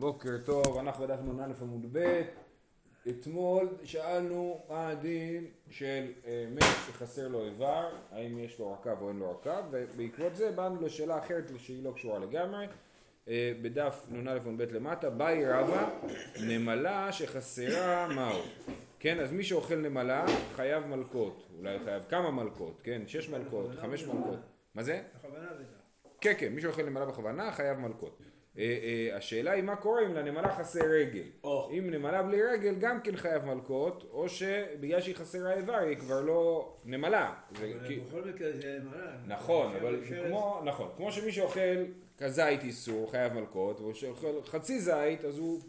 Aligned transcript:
בוקר 0.00 0.30
טוב, 0.44 0.78
אנחנו 0.78 1.04
בדף 1.04 1.18
נ"א 1.20 1.52
עמוד 1.62 1.86
ב', 1.92 2.22
אתמול 3.08 3.68
שאלנו 3.84 4.60
מה 4.68 4.88
הדין 4.88 5.46
של 5.70 6.12
אה, 6.26 6.46
מת 6.50 6.62
שחסר 6.86 7.28
לו 7.28 7.44
איבר, 7.44 7.88
האם 8.10 8.38
יש 8.38 8.58
לו 8.58 8.72
רכב 8.72 8.96
או 9.00 9.08
אין 9.08 9.18
לו 9.18 9.30
רכב, 9.30 9.62
ובעקבות 9.70 10.36
זה 10.36 10.52
באנו 10.52 10.82
לשאלה 10.82 11.18
אחרת 11.18 11.50
שהיא 11.58 11.84
לא 11.84 11.92
קשורה 11.92 12.18
לגמרי, 12.18 12.66
אה, 13.28 13.52
בדף 13.62 14.06
נ"א 14.10 14.38
עמוד 14.46 14.62
ב' 14.62 14.72
למטה, 14.72 15.10
באי 15.10 15.46
רבא, 15.46 15.90
נמלה 16.46 17.12
שחסרה 17.12 18.08
מהו? 18.08 18.40
כן, 18.98 19.20
אז 19.20 19.32
מי 19.32 19.44
שאוכל 19.44 19.76
נמלה 19.76 20.26
חייב 20.56 20.86
מלקות, 20.86 21.48
אולי 21.58 21.78
חייב 21.84 22.02
כמה 22.08 22.30
מלקות, 22.30 22.80
כן, 22.82 23.02
שש 23.06 23.28
מלקות, 23.28 23.70
חמש 23.76 24.04
מלקות, 24.04 24.38
מה 24.74 24.82
זה? 24.82 25.02
בכוונה 25.18 25.48
זה 25.58 25.64
כן, 26.20 26.32
כן, 26.38 26.52
מי 26.52 26.60
שאוכל 26.60 26.82
נמלה 26.82 27.06
בכוונה 27.06 27.52
חייב 27.52 27.78
מלקות. 27.78 28.29
אה, 28.60 28.78
אה, 29.10 29.16
השאלה 29.16 29.50
היא 29.52 29.62
מה 29.62 29.76
קורה 29.76 30.02
אם 30.06 30.14
לנמלה 30.14 30.54
חסר 30.54 30.80
רגל. 30.90 31.22
או. 31.44 31.70
אם 31.78 31.90
נמלה 31.90 32.22
בלי 32.22 32.42
רגל 32.42 32.74
גם 32.74 33.00
כן 33.00 33.16
חייב 33.16 33.44
מלקות, 33.44 34.04
או 34.12 34.28
שבגלל 34.28 35.00
שהיא 35.00 35.14
חסרה 35.16 35.52
איבר 35.54 35.74
היא 35.74 35.96
כבר 35.96 36.20
לא 36.20 36.72
נמלה. 36.84 37.34
זה 37.58 37.72
אבל 37.78 37.86
כי- 37.88 38.00
בכל 38.00 38.22
מקרה 38.24 38.48
זה 38.52 38.78
מראה. 38.84 39.12
נכון, 39.26 39.76
אבל 39.76 40.00
זה 40.08 40.24
כמו, 40.28 40.60
נכון, 40.64 40.88
כמו 40.96 41.12
שמי 41.12 41.32
שאוכל 41.32 41.84
כזית 42.18 42.62
איסור 42.62 43.10
חייב 43.10 43.32
מלקות, 43.32 43.80
והוא 43.80 43.94
שאוכל 43.94 44.42
חצי 44.46 44.80
זית 44.80 45.24
אז 45.24 45.38
הוא 45.38 45.60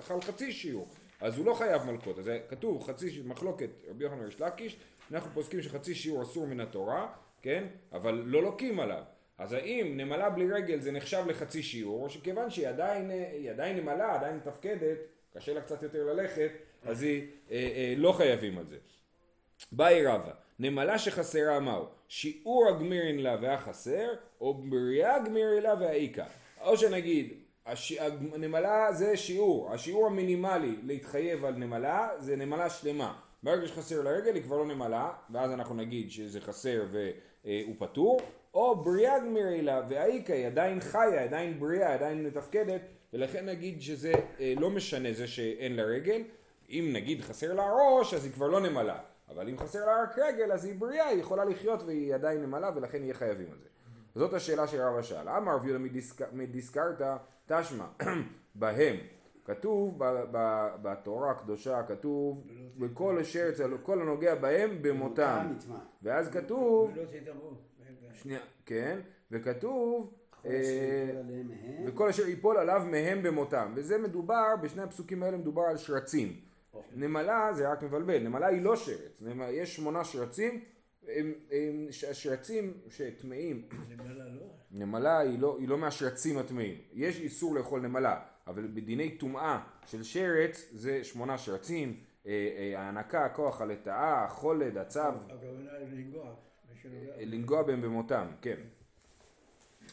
אכל 0.00 0.20
חצי 0.20 0.52
שיעור, 0.52 0.88
אז 1.20 1.38
הוא 1.38 1.46
לא 1.46 1.54
חייב 1.54 1.82
מלקות, 1.82 2.18
אז 2.18 2.24
זה 2.24 2.40
כתוב 2.48 2.82
חצי 2.86 3.22
מחלוקת 3.24 3.70
רבי 3.90 4.04
יוחנן 4.04 4.20
וריש 4.22 4.40
לקיש, 4.40 4.76
אנחנו 5.12 5.30
פוסקים 5.34 5.62
שחצי 5.62 5.94
שיעור 5.94 6.22
אסור 6.22 6.46
מן 6.46 6.60
התורה, 6.60 7.06
כן, 7.42 7.64
אבל 7.92 8.22
לא 8.26 8.42
לוקים 8.42 8.80
עליו, 8.80 9.02
אז 9.42 9.52
האם 9.52 9.96
נמלה 9.96 10.30
בלי 10.30 10.50
רגל 10.50 10.80
זה 10.80 10.92
נחשב 10.92 11.24
לחצי 11.26 11.62
שיעור, 11.62 12.04
או 12.04 12.10
שכיוון 12.10 12.50
שהיא 12.50 12.68
עדיין, 12.68 13.10
אה, 13.10 13.50
עדיין 13.50 13.76
נמלה, 13.76 14.14
עדיין 14.14 14.36
מתפקדת, 14.36 14.98
קשה 15.34 15.54
לה 15.54 15.60
קצת 15.60 15.82
יותר 15.82 16.04
ללכת, 16.04 16.50
אז 16.82 17.02
היא 17.02 17.26
אה, 17.50 17.56
אה, 17.56 17.94
לא 17.96 18.12
חייבים 18.12 18.58
על 18.58 18.66
זה. 18.66 18.76
באי 19.72 20.06
רבא, 20.06 20.32
נמלה 20.58 20.98
שחסרה 20.98 21.60
מהו? 21.60 21.84
שיעור 22.08 22.68
הגמירין 22.68 23.22
לה 23.22 23.36
והחסר, 23.40 24.14
או 24.40 24.54
בריאה 24.54 25.18
גמירין 25.18 25.62
לה 25.62 25.74
והאיכה. 25.80 26.24
או 26.60 26.76
שנגיד, 26.76 27.32
הש... 27.66 27.92
הנמלה 28.32 28.92
זה 28.92 29.16
שיעור, 29.16 29.72
השיעור 29.72 30.06
המינימלי 30.06 30.76
להתחייב 30.82 31.44
על 31.44 31.54
נמלה 31.54 32.08
זה 32.18 32.36
נמלה 32.36 32.70
שלמה. 32.70 33.18
ברגע 33.42 33.66
שחסר 33.66 34.02
לרגל 34.02 34.34
היא 34.34 34.42
כבר 34.42 34.56
לא 34.56 34.66
נמלה, 34.66 35.12
ואז 35.30 35.52
אנחנו 35.52 35.74
נגיד 35.74 36.10
שזה 36.10 36.40
חסר 36.40 36.82
והוא 36.90 37.74
פטור, 37.78 38.20
או 38.54 38.76
בריאה 38.84 39.18
גמירי 39.18 39.62
לה 39.62 39.82
והאיכה 39.88 40.32
היא 40.32 40.46
עדיין 40.46 40.80
חיה, 40.80 41.24
עדיין 41.24 41.60
בריאה, 41.60 41.94
עדיין 41.94 42.24
מתפקדת, 42.26 42.80
ולכן 43.12 43.46
נגיד 43.46 43.80
שזה 43.80 44.12
אה, 44.40 44.54
לא 44.60 44.70
משנה 44.70 45.12
זה 45.12 45.26
שאין 45.26 45.76
לה 45.76 45.82
רגל, 45.82 46.22
אם 46.70 46.90
נגיד 46.92 47.20
חסר 47.20 47.52
לה 47.52 47.62
ראש 47.72 48.14
אז 48.14 48.24
היא 48.24 48.32
כבר 48.32 48.48
לא 48.48 48.60
נמלה, 48.60 48.98
אבל 49.28 49.48
אם 49.48 49.58
חסר 49.58 49.78
לה 49.86 50.02
רק 50.02 50.18
רגל 50.18 50.52
אז 50.52 50.64
היא 50.64 50.74
בריאה, 50.78 51.06
היא 51.08 51.20
יכולה 51.20 51.44
לחיות 51.44 51.82
והיא 51.82 52.14
עדיין 52.14 52.42
נמלה 52.42 52.70
ולכן 52.74 53.02
יהיה 53.02 53.14
חייבים 53.14 53.46
על 53.52 53.58
זה. 53.58 53.68
זאת 54.14 54.34
השאלה 54.34 54.66
שרבא 54.66 55.02
שאל. 55.02 55.28
אמר 55.28 55.54
רב 55.54 55.64
יהודה 55.66 55.78
מדיסק- 55.84 56.32
מדיסקרתא 56.32 57.16
תשמע 57.46 57.84
בהם. 58.54 58.96
כתוב 59.44 59.94
ב- 59.98 60.24
ב- 60.32 60.68
בתורה 60.82 61.30
הקדושה, 61.30 61.82
כתוב 61.82 62.44
בכל 62.78 63.18
אשר 63.18 63.48
אצל 63.48 63.78
כל 63.82 64.00
הנוגע 64.02 64.34
בהם 64.34 64.78
במותם. 64.82 65.46
ואז 66.02 66.30
כתוב. 66.30 66.90
שנייה, 68.14 68.40
כן, 68.66 68.98
וכתוב 69.30 70.14
אה. 70.46 71.22
וכל 71.86 72.08
אשר 72.08 72.26
ייפול 72.26 72.56
עליו 72.56 72.82
מהם 72.90 73.22
במותם. 73.22 73.72
וזה 73.76 73.98
מדובר, 73.98 74.56
בשני 74.62 74.82
הפסוקים 74.82 75.22
האלה 75.22 75.36
מדובר 75.36 75.62
על 75.62 75.76
שרצים. 75.76 76.40
נמלה 76.94 77.52
זה 77.52 77.72
רק 77.72 77.82
מבלבל, 77.82 78.18
נמלה 78.18 78.46
היא 78.46 78.62
לא 78.62 78.76
שרץ, 78.76 79.22
יש 79.50 79.76
שמונה 79.76 80.04
שרצים, 80.04 80.64
השרצים 82.10 82.74
שטמאים, 82.90 83.62
נמלה 84.70 85.14
לא. 85.24 85.28
היא 85.30 85.38
לא, 85.38 85.56
היא 85.58 85.68
לא 85.68 85.78
מהשרצים 85.78 86.38
הטמאים, 86.38 86.78
יש 86.92 87.20
איסור 87.20 87.54
לאכול 87.54 87.80
נמלה, 87.80 88.20
אבל 88.46 88.66
בדיני 88.74 89.10
טומאה 89.18 89.60
של 89.86 90.02
שרץ 90.02 90.68
זה 90.72 91.04
שמונה 91.04 91.38
שרצים, 91.38 91.96
אה, 92.26 92.30
אה, 92.30 92.80
ההנקה, 92.80 93.24
הכוח, 93.24 93.60
הלטאה, 93.60 94.24
החולד, 94.24 94.78
הצו, 94.78 95.00
הכוונה 95.00 95.70
לנגוע. 95.80 96.34
שנוגע. 96.82 97.12
לנגוע 97.20 97.62
בהם 97.62 97.82
במותם, 97.82 98.26
כן. 98.42 98.56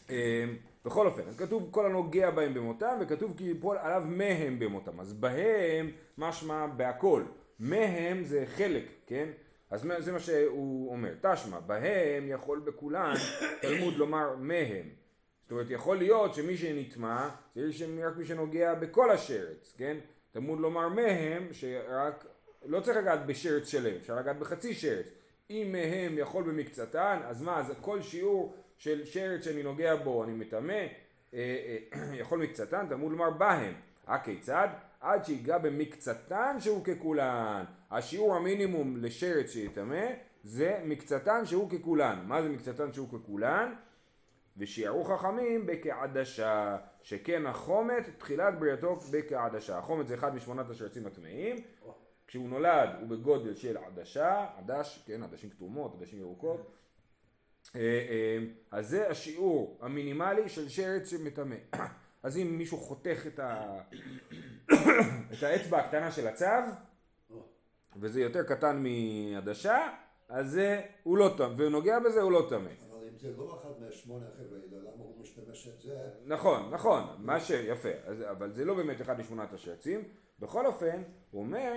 אה, 0.10 0.46
בכל 0.86 1.08
אופן, 1.08 1.22
אז 1.28 1.38
כתוב 1.38 1.68
כל 1.72 1.86
הנוגע 1.86 2.32
בהם 2.32 2.54
במותם, 2.54 2.98
וכתוב 3.02 3.34
כי 3.38 3.44
יפול 3.44 3.78
עליו 3.78 4.04
מהם 4.08 4.60
במותם. 4.60 5.00
אז 5.00 5.14
בהם 5.14 5.92
משמע 6.18 6.68
בהכל. 6.68 7.24
מהם 7.60 8.24
זה 8.24 8.44
חלק, 8.46 8.84
כן? 9.06 9.30
אז 9.70 9.88
זה 10.00 10.12
מה 10.12 10.20
שהוא 10.20 10.92
אומר. 10.92 11.14
תשמע, 11.22 11.60
בהם 11.60 12.28
יכול 12.28 12.60
בכולן 12.60 13.14
תלמוד 13.62 13.94
לומר 13.94 14.36
מהם. 14.36 14.90
זאת 15.44 15.52
אומרת, 15.52 15.70
יכול 15.70 15.98
להיות 15.98 16.36
שמי 16.36 16.58
שנטמע, 16.58 17.30
זה 17.56 18.08
רק 18.08 18.18
מי 18.18 18.26
שנוגע 18.26 18.76
בכל 18.76 19.12
השרץ, 19.12 19.76
כן? 19.78 19.98
תלמוד 20.32 20.60
לומר 20.60 20.90
מהם, 20.90 21.48
שרק, 21.52 22.26
לא 22.66 22.80
צריך 22.80 22.98
לגעת 22.98 23.26
בשרץ 23.26 23.68
שלם, 23.68 23.96
אפשר 23.96 24.16
לגעת 24.16 24.40
בחצי 24.40 24.74
שרץ. 24.74 25.06
אם 25.50 25.70
מהם 25.72 26.18
יכול 26.18 26.44
במקצתן, 26.44 27.20
אז 27.26 27.42
מה, 27.42 27.60
אז 27.60 27.74
כל 27.82 28.02
שיעור 28.02 28.54
של 28.78 29.06
שרץ 29.06 29.44
שאני 29.44 29.64
נוגע 29.64 29.96
בו, 29.96 30.24
אני 30.24 30.32
מטמא, 30.32 30.74
אה, 30.74 30.88
אה, 31.34 32.16
יכול 32.22 32.44
מקצתן, 32.44 32.86
תלמוד 32.90 33.12
לומר 33.12 33.30
בהם. 33.30 33.74
הכיצד? 34.08 34.68
עד 35.02 35.26
שיגע 35.26 35.58
במקצתן 35.58 36.58
שהוא 36.60 36.84
ככולן. 36.86 37.64
השיעור 37.92 38.36
המינימום 38.36 38.98
לשרץ 38.98 39.50
שיטמא 39.50 40.06
זה 40.44 40.82
מקצתן 40.86 41.46
שהוא 41.46 41.70
ככולן. 41.70 42.20
מה 42.26 42.42
זה 42.42 42.50
מקצתן 42.50 42.94
שהוא 42.94 43.08
ככולן? 43.10 43.74
ושיערו 44.58 45.04
חכמים 45.04 45.66
בכעדשה, 45.66 46.78
שכן 47.02 47.46
החומת 47.46 48.10
תחילת 48.18 48.60
בריאתו 48.60 49.00
בכעדשה. 49.12 49.78
החומת 49.78 50.08
זה 50.08 50.14
אחד 50.14 50.36
משמונת 50.36 50.70
השרצים 50.70 51.06
הטמאים, 51.08 51.56
כשהוא 52.30 52.50
נולד 52.50 52.90
הוא 53.00 53.10
בגודל 53.10 53.56
של 53.56 53.78
עדשה, 53.78 54.46
עדש, 54.58 55.04
כן, 55.06 55.24
עדשים 55.24 55.50
כתומות, 55.50 55.96
עדשים 55.96 56.20
ירוקות, 56.20 56.72
אה, 57.76 57.82
אה, 57.82 58.38
אז 58.72 58.90
זה 58.90 59.10
השיעור 59.10 59.80
המינימלי 59.82 60.50
של 60.50 60.70
שרץ 60.70 61.10
שמטמא. 61.10 61.56
אז 62.24 62.38
אם 62.38 62.58
מישהו 62.58 62.78
חותך 62.78 63.24
את, 63.28 63.40
ה... 63.40 63.80
את 65.34 65.44
האצבע 65.44 65.78
הקטנה 65.78 66.12
של 66.12 66.28
הצו, 66.28 66.46
וזה 67.96 68.22
יותר 68.22 68.44
קטן 68.44 68.84
מעדשה, 68.84 69.90
אז 70.30 70.52
זה, 70.52 70.82
הוא 71.04 71.18
לא 71.18 71.34
טמא, 71.38 71.54
והוא 71.58 71.70
נוגע 71.70 72.00
בזה, 72.00 72.22
הוא 72.22 72.32
לא 72.32 72.48
טמא. 72.50 72.70
אבל 72.92 73.08
אם 73.08 73.18
זה 73.18 73.32
לא 73.38 73.60
אחד 73.62 73.82
מהשמונה 73.82 74.26
החבר'ה 74.26 74.58
האלה, 74.58 74.78
למה 74.82 75.04
הוא 75.04 75.22
משתמש 75.22 75.68
את 75.68 75.82
זה? 75.82 76.10
נכון, 76.26 76.70
נכון, 76.74 77.04
מה 77.18 77.40
שיפה, 77.40 77.90
אז, 78.06 78.24
אבל 78.32 78.52
זה 78.52 78.66
לא 78.66 78.74
באמת 78.74 79.02
אחד 79.02 79.20
משמונת 79.20 79.54
השרצים. 79.54 80.04
בכל 80.40 80.66
אופן, 80.66 81.04
הוא 81.32 81.42
אומר, 81.42 81.74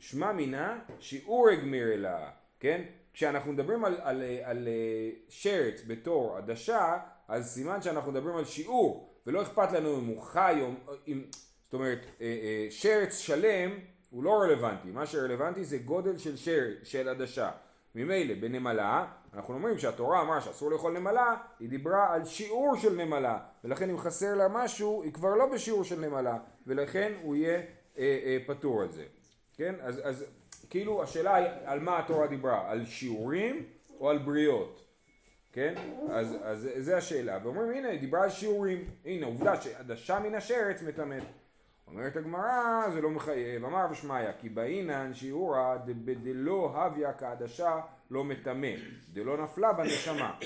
שמע 0.00 0.32
מינה 0.32 0.78
שיעור 0.98 1.48
הגמיר 1.48 1.92
אליה, 1.92 2.30
כן? 2.60 2.82
כשאנחנו 3.12 3.52
מדברים 3.52 3.84
על, 3.84 3.96
על, 4.02 4.22
על, 4.42 4.68
אה, 4.68 5.10
שרץ 5.28 5.82
בתור 5.86 6.36
עדשה, 6.36 6.98
אז 7.28 7.50
סימן 7.54 7.82
שאנחנו 7.82 8.12
מדברים 8.12 8.36
על 8.36 8.44
שיעור, 8.44 9.14
ולא 9.26 9.42
אכפת 9.42 9.72
לנו 9.72 9.98
אם 9.98 10.06
הוא 10.06 10.22
חי 10.22 10.58
או 10.62 10.92
אם... 11.08 11.22
זאת 11.64 11.74
אומרת, 11.74 11.98
אה, 12.20 12.26
אה, 12.26 12.66
שרץ 12.70 13.18
שלם 13.18 13.70
הוא 14.10 14.24
לא 14.24 14.40
רלוונטי, 14.42 14.90
מה 14.90 15.06
שרלוונטי 15.06 15.64
זה 15.64 15.78
גודל 15.78 16.18
של 16.18 16.36
שרץ, 16.36 16.76
של 16.82 17.08
עדשה. 17.08 17.50
ממילא 17.94 18.34
בנמלה, 18.34 19.06
אנחנו 19.34 19.54
אומרים 19.54 19.78
שהתורה 19.78 20.20
אמרה 20.20 20.40
שאסור 20.40 20.70
לאכול 20.70 20.98
נמלה, 20.98 21.36
היא 21.60 21.68
דיברה 21.68 22.14
על 22.14 22.24
שיעור 22.24 22.76
של 22.76 23.04
נמלה, 23.04 23.38
ולכן 23.64 23.90
אם 23.90 23.98
חסר 23.98 24.34
לה 24.34 24.48
משהו, 24.48 25.02
היא 25.02 25.12
כבר 25.12 25.34
לא 25.34 25.46
בשיעור 25.46 25.84
של 25.84 26.00
נמלה, 26.00 26.38
ולכן 26.66 27.12
הוא 27.22 27.36
יהיה 27.36 27.58
אה, 27.58 27.62
אה, 27.98 28.38
פטור 28.46 28.82
על 28.82 28.92
זה. 28.92 29.04
כן? 29.60 29.74
אז, 29.80 30.00
אז 30.04 30.24
כאילו 30.70 31.02
השאלה 31.02 31.34
היא 31.34 31.46
על 31.64 31.80
מה 31.80 31.98
התורה 31.98 32.26
דיברה, 32.26 32.70
על 32.70 32.86
שיעורים 32.86 33.64
או 34.00 34.10
על 34.10 34.18
בריות? 34.18 34.84
כן? 35.52 35.74
אז, 36.10 36.36
אז 36.42 36.68
זה 36.76 36.96
השאלה. 36.96 37.38
ואומרים 37.42 37.70
הנה 37.70 37.88
היא 37.88 38.00
דיברה 38.00 38.22
על 38.22 38.30
שיעורים. 38.30 38.84
הנה 39.04 39.26
עובדה 39.26 39.60
שעדשה 39.60 40.18
מן 40.18 40.34
השרץ 40.34 40.82
מטמאת. 40.82 41.22
אומרת 41.86 42.16
הגמרא 42.16 42.90
זה 42.92 43.00
לא 43.00 43.10
מחייב. 43.10 43.64
אמר 43.64 43.86
ושמעיה 43.90 44.32
כי 44.32 44.48
באינן 44.48 45.14
שיעורא 45.14 45.76
דלא 46.22 46.72
הביא 46.74 47.06
כעדשה 47.18 47.80
לא 48.10 48.24
מטמא. 48.24 48.72
דלא 49.12 49.42
נפלה 49.42 49.72
בנשמה. 49.72 50.38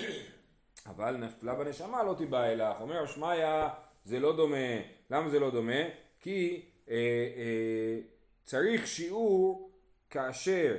אבל 0.86 1.16
נפלה 1.16 1.54
בנשמה 1.54 2.02
לא 2.02 2.14
תיבא 2.18 2.44
אלך. 2.44 2.80
אומר 2.80 3.06
שמעיה 3.06 3.68
זה 4.04 4.20
לא 4.20 4.36
דומה. 4.36 4.76
למה 5.10 5.28
זה 5.28 5.40
לא 5.40 5.50
דומה? 5.50 5.82
כי 6.20 6.62
אה, 6.90 6.94
אה, 7.36 8.13
צריך 8.44 8.86
שיעור 8.86 9.70
כאשר 10.10 10.76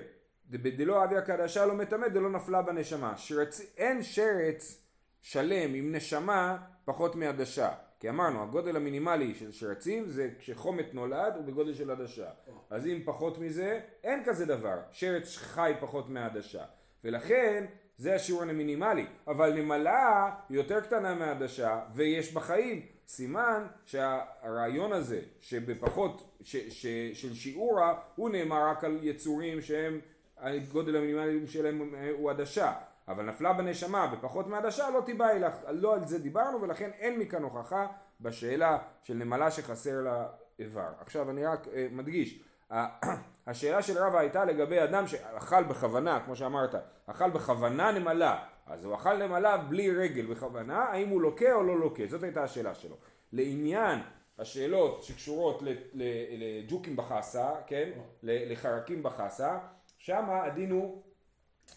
דלא 0.49 1.03
אביה 1.03 1.21
קדשה 1.21 1.65
לא 1.65 1.73
מטמא 1.73 2.07
דלא 2.07 2.29
נפלה 2.29 2.61
בנשמה. 2.61 3.17
שרצ... 3.17 3.61
אין 3.77 4.03
שרץ 4.03 4.81
שלם 5.21 5.73
עם 5.73 5.95
נשמה 5.95 6.57
פחות 6.85 7.15
מעדשה. 7.15 7.71
כי 7.99 8.09
אמרנו, 8.09 8.43
הגודל 8.43 8.75
המינימלי 8.75 9.35
של 9.35 9.51
שרצים 9.51 10.07
זה 10.07 10.29
כשחומת 10.39 10.93
נולד 10.93 11.35
הוא 11.35 11.45
בגודל 11.45 11.73
של 11.73 11.91
עדשה. 11.91 12.29
אז 12.69 12.87
אם 12.87 13.01
פחות 13.05 13.37
מזה, 13.37 13.79
אין 14.03 14.23
כזה 14.25 14.45
דבר. 14.45 14.77
שרץ 14.91 15.37
חי 15.37 15.73
פחות 15.79 16.09
מהעדשה. 16.09 16.63
ולכן, 17.03 17.65
זה 17.97 18.15
השיעור 18.15 18.41
המינימלי. 18.41 19.05
אבל 19.27 19.53
נמלה 19.53 20.35
יותר 20.49 20.81
קטנה 20.81 21.15
מהעדשה, 21.15 21.81
ויש 21.93 22.33
בה 22.33 22.41
חיים. 22.41 22.85
סימן 23.07 23.67
שהרעיון 23.85 24.93
הזה, 24.93 25.21
שבפחות, 25.41 26.37
ש, 26.41 26.55
ש, 26.55 26.87
של 27.13 27.33
שיעורה, 27.33 27.99
הוא 28.15 28.29
נאמר 28.29 28.69
רק 28.69 28.83
על 28.83 28.99
יצורים 29.01 29.61
שהם, 29.61 29.99
הגודל 30.37 30.95
המינימלי 30.95 31.47
שלהם 31.47 31.93
הוא 32.17 32.31
עדשה. 32.31 32.73
אבל 33.07 33.25
נפלה 33.25 33.53
בנשמה 33.53 34.07
בפחות 34.07 34.47
מעדשה 34.47 34.89
לא 34.89 35.01
תיבאי 35.05 35.39
לך, 35.39 35.53
לא 35.69 35.93
על 35.93 36.07
זה 36.07 36.19
דיברנו 36.19 36.61
ולכן 36.61 36.89
אין 36.99 37.19
מכאן 37.19 37.43
הוכחה 37.43 37.87
בשאלה 38.21 38.77
של 39.03 39.13
נמלה 39.13 39.51
שחסר 39.51 40.01
לה 40.01 40.27
איבר. 40.59 40.89
עכשיו 40.99 41.29
אני 41.29 41.45
רק 41.45 41.67
אה, 41.73 41.87
מדגיש, 41.91 42.39
השאלה 43.47 43.81
של 43.81 43.97
רבא 43.97 44.19
הייתה 44.19 44.45
לגבי 44.45 44.83
אדם 44.83 45.07
שאכל 45.07 45.63
בכוונה, 45.63 46.19
כמו 46.25 46.35
שאמרת, 46.35 46.75
אכל 47.05 47.29
בכוונה 47.29 47.91
נמלה, 47.91 48.43
אז 48.65 48.85
הוא 48.85 48.95
אכל 48.95 49.27
נמלה 49.27 49.57
בלי 49.57 49.91
רגל 49.91 50.25
בכוונה, 50.25 50.83
האם 50.83 51.09
הוא 51.09 51.21
לוקה 51.21 51.53
או 51.53 51.63
לא 51.63 51.79
לוקה, 51.79 52.03
זאת 52.07 52.23
הייתה 52.23 52.43
השאלה 52.43 52.75
שלו. 52.75 52.95
לעניין 53.31 53.99
השאלות 54.37 55.03
שקשורות 55.03 55.63
לג'וקים 55.93 56.95
בחסה, 56.95 57.51
כן, 57.67 57.91
לחרקים 58.23 59.03
בחסה, 59.03 59.59
שם 59.97 60.25
הדין 60.29 60.71
הוא 60.71 61.01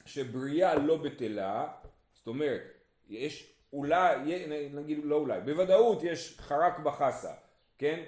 שבריאה 0.06 0.74
לא 0.74 0.96
בטלה, 0.96 1.68
זאת 2.14 2.26
אומרת, 2.26 2.62
יש 3.08 3.54
אולי, 3.72 4.16
נגיד 4.74 5.00
לא 5.04 5.16
אולי, 5.16 5.40
בוודאות 5.40 6.02
יש 6.02 6.38
חרק 6.40 6.78
בחסה, 6.78 7.32
כן? 7.78 8.04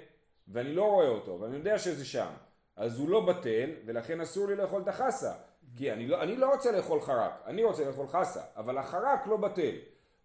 ואני 0.47 0.73
לא 0.73 0.83
רואה 0.83 1.07
אותו, 1.07 1.39
ואני 1.39 1.55
יודע 1.55 1.79
שזה 1.79 2.05
שם, 2.05 2.31
אז 2.75 2.99
הוא 2.99 3.09
לא 3.09 3.25
בטל, 3.25 3.69
ולכן 3.85 4.21
אסור 4.21 4.47
לי 4.47 4.55
לאכול 4.55 4.81
את 4.81 4.87
החסה. 4.87 5.33
כי 5.77 5.91
אני 5.91 6.07
לא, 6.07 6.23
אני 6.23 6.35
לא 6.35 6.51
רוצה 6.51 6.71
לאכול 6.71 7.01
חרק, 7.01 7.31
אני 7.45 7.63
רוצה 7.63 7.85
לאכול 7.85 8.07
חסה, 8.07 8.41
אבל 8.55 8.77
החרק 8.77 9.27
לא 9.27 9.37
בטל. 9.37 9.75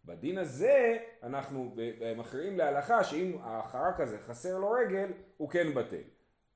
בדין 0.05 0.39
הזה 0.39 0.99
אנחנו 1.23 1.75
מכריעים 2.17 2.59
להלכה 2.59 3.05
שאם 3.05 3.37
החרק 3.43 4.01
הזה 4.01 4.19
חסר 4.19 4.59
לו 4.59 4.71
רגל, 4.71 5.13
הוא 5.37 5.51
כן 5.51 5.75
בטל. 5.75 6.03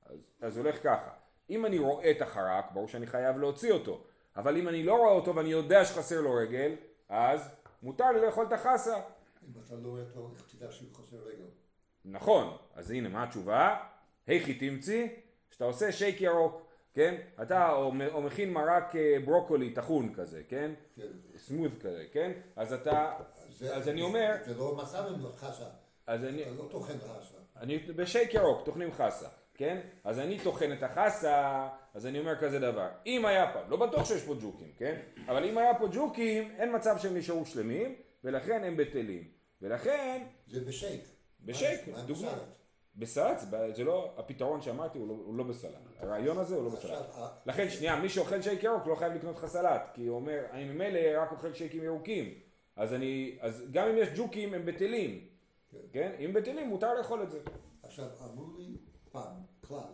אז, 0.05 0.17
אז 0.41 0.57
הולך 0.57 0.83
ככה, 0.83 1.09
אם 1.49 1.65
אני 1.65 1.79
רואה 1.79 2.11
את 2.11 2.21
החרק, 2.21 2.65
ברור 2.73 2.87
שאני 2.87 3.07
חייב 3.07 3.37
להוציא 3.37 3.71
אותו. 3.71 4.03
אבל 4.35 4.57
אם 4.57 4.67
אני 4.67 4.83
לא 4.83 4.97
רואה 4.97 5.11
אותו 5.11 5.35
ואני 5.35 5.49
יודע 5.49 5.85
שחסר 5.85 6.21
לו 6.21 6.33
רגל, 6.33 6.75
אז 7.09 7.55
מותר 7.83 8.11
לי 8.11 8.21
לאכול 8.21 8.45
את 8.45 8.53
החסה. 8.53 8.95
אם 8.95 9.61
אתה 9.65 9.75
לא 9.75 9.89
רואה 9.89 10.01
אותו, 10.01 10.31
איך 10.35 10.43
תדע 10.55 10.71
שהוא 10.71 10.89
חסר 10.93 11.17
רגל? 11.17 11.47
נכון, 12.05 12.57
אז 12.75 12.91
הנה 12.91 13.09
מה 13.09 13.23
התשובה? 13.23 13.77
היכי 14.27 14.53
תמצי, 14.53 15.15
שאתה 15.51 15.65
עושה 15.65 15.91
שייק 15.91 16.21
ירוק, 16.21 16.67
כן? 16.93 17.15
אתה 17.41 17.71
או, 17.71 17.91
או 18.13 18.21
מכין 18.21 18.53
מרק 18.53 18.95
אה, 18.95 19.17
ברוקולי 19.25 19.73
טחון 19.73 20.13
כזה, 20.13 20.41
כן? 20.47 20.71
כן. 20.95 21.01
סמוד 21.37 21.71
כזה, 21.81 22.05
כן? 22.11 22.31
אז 22.55 22.73
אתה, 22.73 23.13
זה- 23.49 23.75
אז 23.75 23.89
אני 23.89 24.01
אומר, 24.01 24.35
זה 24.45 24.57
לא 24.57 24.75
מסע 24.75 25.03
חסה. 25.37 25.65
אז 26.07 26.23
אני, 26.25 26.41
אתה 26.43 26.51
לא 26.51 26.67
טוחן 26.71 26.97
חסה. 26.99 27.35
אני 27.59 27.77
בשייק 27.77 28.33
ירוק, 28.33 28.65
טוחנים 28.65 28.91
חסה, 28.91 29.27
כן? 29.53 29.79
אז 30.03 30.19
אני 30.19 30.39
טוחן 30.43 30.71
את 30.73 30.83
החסה, 30.83 31.67
אז 31.93 32.05
אני 32.05 32.19
אומר 32.19 32.35
כזה 32.39 32.59
דבר, 32.59 32.87
אם 33.05 33.25
היה 33.25 33.53
פה, 33.53 33.59
לא 33.69 33.77
בטוח 33.77 34.05
שיש 34.05 34.23
פה 34.23 34.33
ג'וקים, 34.41 34.71
כן? 34.77 34.95
אבל 35.27 35.43
אם 35.49 35.57
היה 35.57 35.75
פה 35.79 35.87
ג'וקים, 35.93 36.51
אין 36.57 36.75
מצב 36.75 36.95
שהם 36.97 37.17
נשארו 37.17 37.45
שלמים, 37.45 37.95
ולכן 38.23 38.63
הם 38.63 38.77
בטלים. 38.77 39.27
ולכן, 39.61 40.23
זה 40.47 40.59
בשייק. 40.65 41.01
בשייק. 41.45 41.81
סלט? 42.15 42.27
בסלט, 42.95 43.39
זה- 43.75 43.83
לא, 43.83 44.13
הפתרון 44.17 44.61
שאמרתי 44.61 44.99
הוא 44.99 45.07
לא, 45.07 45.13
הוא 45.13 45.35
לא 45.35 45.43
בסלט. 45.43 45.71
הרעיון 45.99 46.37
הזה 46.37 46.55
הוא 46.55 46.63
לא 46.63 46.69
בסלט. 46.69 47.15
לכן 47.45 47.69
שנייה, 47.69 47.99
מי 48.01 48.09
שאוכל 48.09 48.41
שייק 48.41 48.63
ירוק 48.63 48.87
לא 48.87 48.95
חייב 48.95 49.13
לקנות 49.13 49.35
לך 49.35 49.45
סלט, 49.45 49.81
כי 49.93 50.07
הוא 50.07 50.15
אומר, 50.15 50.45
אני 50.51 50.63
ממילא 50.63 50.99
רק 51.21 51.31
אוכל 51.31 51.53
שייקים 51.53 51.83
ירוקים. 51.83 52.33
אז 52.75 52.93
אני, 52.93 53.37
אז 53.41 53.63
גם 53.71 53.87
אם 53.87 53.97
יש 53.97 54.09
ג'וקים 54.15 54.53
הם 54.53 54.65
בטלים, 54.65 55.27
כן. 55.71 55.77
כן? 55.91 56.11
אם 56.25 56.33
בטלים 56.33 56.67
מותר 56.69 56.93
לאכול 56.93 57.23
את 57.23 57.29
זה. 57.31 57.39
עכשיו, 57.83 58.05
אמרו 58.23 58.57
לי 58.57 58.77
פעם, 59.11 59.33
כלל, 59.67 59.93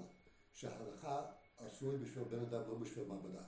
שההלכה 0.53 1.21
אסור 1.67 1.91
בשביל 2.03 2.23
בן 2.23 2.39
אדם, 2.39 2.61
לא 2.69 2.75
בשביל 2.75 3.05
מעבדה. 3.07 3.39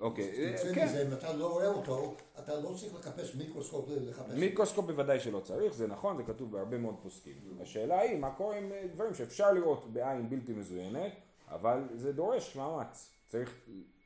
אוקיי, 0.00 0.52
תצא 0.56 0.74
כן. 0.74 0.84
מזה, 0.84 1.02
אם 1.08 1.12
אתה 1.12 1.32
לא 1.32 1.52
רואה 1.52 1.66
אותו, 1.68 2.14
אתה 2.38 2.60
לא 2.60 2.74
צריך 2.80 2.94
לחפש 2.94 3.34
מיקרוסקופ 3.34 3.88
לחפש. 3.88 4.34
מיקרוסקופ 4.34 4.86
בוודאי 4.86 5.20
שלא 5.20 5.40
צריך, 5.40 5.74
זה 5.74 5.86
נכון, 5.86 6.16
זה 6.16 6.22
כתוב 6.22 6.52
בהרבה 6.52 6.78
מאוד 6.78 6.94
פוסקים. 7.02 7.34
השאלה 7.62 8.00
היא, 8.00 8.18
מה 8.18 8.30
קורה 8.30 8.56
עם 8.56 8.72
אה, 8.72 8.86
דברים 8.92 9.14
שאפשר 9.14 9.52
לראות 9.52 9.92
בעין 9.92 10.30
בלתי 10.30 10.52
מזוינת, 10.52 11.12
אבל 11.48 11.82
זה 11.94 12.12
דורש 12.12 12.56
מאמץ. 12.56 13.10
צריך 13.26 13.54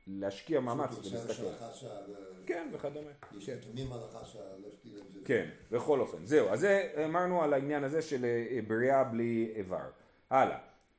להשקיע 0.06 0.60
מאמץ 0.60 0.90
שהוא 0.90 1.02
כדי 1.02 1.16
עושה 1.16 1.28
להסתכל. 1.28 1.42
של 1.42 1.48
החסה, 1.64 1.86
ו- 1.86 2.46
כן, 2.46 2.68
וכדומה. 2.72 3.10
יש 3.38 3.48
נתונים 3.48 3.92
על 3.92 4.00
זה. 4.32 5.20
כן, 5.24 5.48
בכל 5.70 6.00
אופן. 6.00 6.26
זהו, 6.26 6.48
אז 6.48 6.60
זה 6.60 6.92
אמרנו 7.04 7.42
על 7.42 7.52
העניין 7.52 7.84
הזה 7.84 8.02
של 8.02 8.24
אה, 8.24 8.58
בריאה 8.66 9.04
בלי 9.04 9.52
איבר. 9.56 9.90
הלאה. 10.30 10.58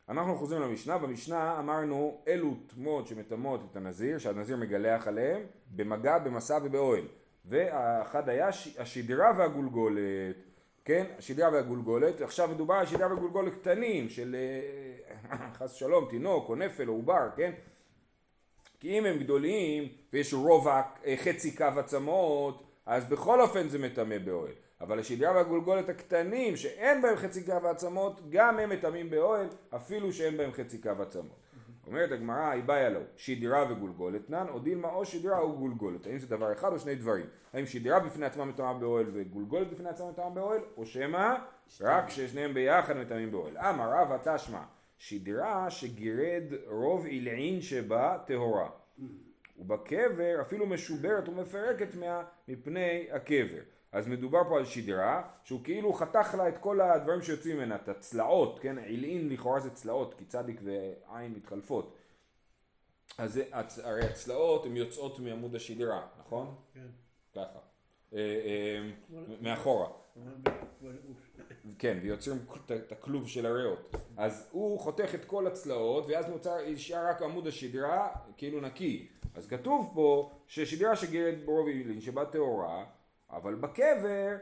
אנחנו 0.10 0.36
חוזרים 0.36 0.62
למשנה, 0.62 0.98
במשנה 0.98 1.60
אמרנו 1.60 2.22
אילו 2.28 2.56
תמות 2.68 3.08
שמטמאות 3.08 3.62
את 3.72 3.76
הנזיר, 3.76 4.18
שהנזיר 4.18 4.58
מגלח 4.58 5.08
עליהם, 5.08 5.42
במגע, 5.76 6.18
במסע 6.18 6.60
ובאוהל. 6.64 7.06
ואחד 7.46 8.30
היה 8.30 8.50
השדרה 8.78 9.32
והגולגולת, 9.38 10.36
כן? 10.86 11.06
השדרה 11.18 11.52
והגולגולת, 11.54 12.22
עכשיו 12.22 12.48
מדובר 12.48 12.74
על 12.74 12.86
שדרה 12.86 13.14
וגולגולת 13.14 13.54
קטנים, 13.54 14.10
של 14.10 14.36
אה, 15.30 15.48
חס 15.58 15.74
שלום, 15.74 16.08
תינוק 16.10 16.50
או 16.50 16.56
נפל 16.56 16.90
או 16.90 16.94
עובר, 16.94 17.28
כן? 17.36 17.52
כי 18.80 19.00
אם 19.00 19.06
הם 19.06 19.20
גדולים 19.20 19.88
ויש 20.14 20.34
רובע 20.34 20.82
אה, 21.06 21.16
חצי 21.18 21.56
קו 21.56 21.66
עצמות, 21.78 22.64
אז 22.86 23.06
בכל 23.06 23.42
אופן 23.42 23.70
זה 23.70 23.80
מטמא 23.80 24.18
באוהל. 24.18 24.65
אבל 24.82 25.00
השדרה 25.00 25.36
והגולגולת 25.36 25.90
הקטנים 25.90 26.56
שאין 26.56 27.02
בהם 27.02 27.16
חצי 27.16 27.46
קו 27.46 27.68
עצמות, 27.68 28.22
גם 28.30 28.60
הם 28.60 28.70
מטמאים 28.70 29.10
באוהל, 29.10 29.48
אפילו 29.76 30.14
שאין 30.14 30.38
בהם 30.38 30.52
חצי 30.52 30.82
קו 30.82 30.90
עצמות. 31.00 31.46
אומרת 31.88 32.12
הגמרא, 32.12 32.54
איבאיה 32.54 32.90
לו, 32.90 33.00
שדרה 33.16 33.72
וגולגולת 33.72 34.30
נן, 34.30 34.46
או 34.50 34.60
דילמה 34.60 34.94
או 34.94 35.06
שדרה 35.06 35.40
או 35.40 35.58
גולגולת. 35.58 36.08
האם 36.08 36.18
זה 36.18 36.28
דבר 36.28 36.54
אחד 36.54 36.74
או 36.74 36.80
שני 36.80 36.96
דברים? 36.96 37.26
האם 37.54 37.66
שדרה 37.66 38.00
בפני 38.00 38.26
עצמה 38.26 38.46
מטמאה 38.46 38.74
באוהל 38.74 39.06
וגולגולת 39.14 39.72
בפני 39.72 39.90
עצמה 39.90 40.10
מטמאה 40.10 40.30
באוהל, 40.30 40.62
או 40.78 40.86
שמא 40.86 41.36
רק 41.82 42.10
ששניהם 42.10 42.54
ביחד 42.54 42.98
מטמאים 42.98 43.32
באוהל. 43.32 43.58
אמר 43.58 43.90
רבא 43.94 44.18
תשמע, 44.24 44.62
שדרה 44.98 45.70
שגירד 45.70 46.44
רוב 46.68 47.06
עילעין 47.06 47.62
שבה 47.62 48.18
טהורה. 48.28 48.70
ובקבר 49.58 50.42
אפילו 50.42 50.66
משוברת 50.66 51.30
ומפרקת 51.30 51.96
מה, 51.96 52.24
מפני 52.48 53.08
הקבר. 53.12 53.62
אז 53.96 54.08
מדובר 54.08 54.40
פה 54.50 54.58
על 54.58 54.66
שדרה, 54.66 55.22
שהוא 55.44 55.60
כאילו 55.64 55.94
חתך 55.94 56.36
לה 56.38 56.50
את 56.50 56.58
כל 56.58 56.82
הדברים 56.82 57.22
שיוצאים 57.22 57.58
ממנה, 57.58 57.76
את 57.76 57.90
הצלעות, 57.90 58.60
כן? 58.60 58.78
עילין 58.78 59.30
לכאורה 59.30 59.60
זה 59.60 59.70
צלעות, 59.70 60.14
כי 60.14 60.26
צדיק 60.26 60.62
ועין 60.64 61.34
מתחלפות. 61.34 61.96
אז 63.18 63.38
הצ- 63.52 63.82
הרי 63.84 64.02
הצלעות 64.06 64.66
הן 64.66 64.78
יוצאות 64.78 65.20
מעמוד 65.20 65.56
השדרה, 65.56 66.08
נכון? 66.20 66.56
כן. 66.74 66.88
ככה. 67.36 67.60
אה, 68.14 68.20
אה, 68.20 68.90
מאחורה. 69.42 69.88
כן, 71.80 71.98
ויוצרים 72.02 72.38
את- 72.72 72.92
הכלוב 72.92 73.28
של 73.28 73.46
הריאות. 73.46 73.96
אז 74.18 74.50
הוא 74.52 74.80
חותך 74.80 75.16
את 75.16 75.26
כל 75.26 75.48
הצלעות, 75.48 76.06
ואז 76.08 76.26
נוצר, 76.30 76.56
נשאר 76.72 77.08
רק 77.10 77.22
עמוד 77.22 77.48
השדרה, 77.48 78.10
כאילו 78.38 78.62
נקי. 78.62 79.08
אז 79.36 79.48
כתוב 79.48 79.92
פה 79.96 80.32
ששדרה 80.48 80.96
שגרת 80.96 81.46
ברוב 81.46 81.68
עילין 81.68 82.02
שבה 82.02 82.26
טהורה, 82.26 82.86
אבל 83.32 83.56
בקבר, 83.56 84.36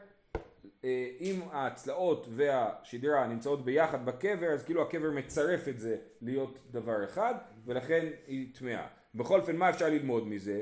אה, 0.83 1.07
אם 1.19 1.41
הצלעות 1.51 2.27
והשדרה 2.29 3.27
נמצאות 3.27 3.65
ביחד 3.65 4.05
בקבר, 4.05 4.47
אז 4.47 4.63
כאילו 4.63 4.81
הקבר 4.81 5.11
מצרף 5.11 5.67
את 5.67 5.79
זה 5.79 5.97
להיות 6.21 6.59
דבר 6.71 7.03
אחד, 7.03 7.35
ולכן 7.65 8.05
היא 8.27 8.55
טמאה. 8.55 8.87
בכל 9.15 9.39
אופן, 9.39 9.55
מה 9.55 9.69
אפשר 9.69 9.89
ללמוד 9.89 10.27
מזה? 10.27 10.61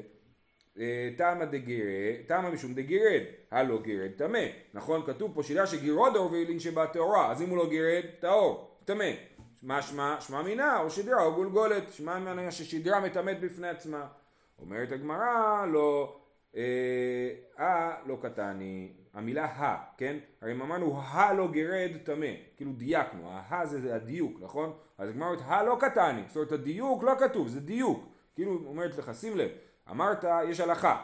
אה, 0.79 1.09
תמה 1.17 1.45
דגירד, 1.45 2.21
תמה 2.27 2.49
משום 2.49 2.73
דגירד, 2.73 3.21
הלא 3.51 3.81
גירד 3.81 4.11
טמא, 4.17 4.45
נכון? 4.73 5.05
כתוב 5.05 5.31
פה 5.33 5.43
שילה 5.43 5.67
שגירוד 5.67 6.15
אור 6.15 6.31
ואילין 6.31 6.59
שבה 6.59 6.87
טהורה, 6.87 7.31
אז 7.31 7.41
אם 7.41 7.49
הוא 7.49 7.57
לא 7.57 7.69
גירד, 7.69 8.03
טהור, 8.19 8.77
טמא. 8.85 9.11
מה 9.63 9.81
שמע? 9.81 10.15
שמע 10.19 10.41
מינה, 10.41 10.79
או 10.79 10.89
שדרה 10.89 11.23
או 11.23 11.33
גולגולת, 11.35 11.83
שמע 11.91 12.19
מינה 12.19 12.51
ששדרה 12.51 12.99
מטמאת 12.99 13.39
בפני 13.41 13.69
עצמה. 13.69 14.07
אומרת 14.59 14.91
הגמרא, 14.91 15.65
לא, 15.65 16.20
אה, 16.55 17.29
אה, 17.59 17.95
לא 18.05 18.17
קטני, 18.21 18.91
המילה 19.13 19.45
ה, 19.45 19.77
כן? 19.97 20.17
הרי 20.41 20.51
אם 20.51 20.61
אמרנו 20.61 21.01
ה 21.01 21.33
לא 21.33 21.51
גירד 21.51 21.91
טמא, 22.03 22.27
כאילו 22.57 22.71
דייקנו, 22.73 23.29
הה 23.31 23.65
זה, 23.65 23.81
זה 23.81 23.95
הדיוק, 23.95 24.37
נכון? 24.41 24.73
אז 24.97 25.09
הגמרא 25.09 25.27
אומרת 25.27 25.41
ה 25.47 25.63
לא 25.63 25.77
קטני, 25.79 26.21
זאת 26.27 26.35
אומרת 26.35 26.51
הדיוק 26.51 27.03
לא 27.03 27.13
כתוב, 27.19 27.47
זה 27.47 27.59
דיוק. 27.59 28.07
כאילו 28.35 28.63
אומרת 28.65 28.97
לך, 28.97 29.11
שים 29.13 29.37
לב, 29.37 29.49
אמרת, 29.91 30.25
יש 30.47 30.59
הלכה, 30.59 31.01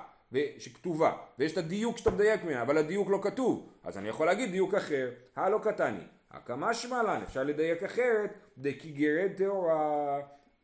שכתובה, 0.58 1.12
ויש 1.40 1.54
את 1.54 1.58
הדיוק 1.58 1.98
שאתה 1.98 2.12
מדייק 2.12 2.44
ממנה, 2.44 2.62
אבל 2.62 2.78
הדיוק 2.78 3.10
לא 3.10 3.20
כתוב, 3.22 3.70
אז 3.84 3.98
אני 3.98 4.10
יכול 4.10 4.26
להגיד 4.26 4.52
דיוק 4.52 4.74
אחר, 4.74 5.10
הלא 5.36 5.60
קטני. 5.64 6.04
הקמה 6.32 6.74
שמלן, 6.74 7.22
אפשר 7.24 7.44
לדייק 7.44 7.84
אחרת, 7.84 8.34
דכי 8.58 8.92
גרד 8.92 9.32
טהורה, 9.38 10.20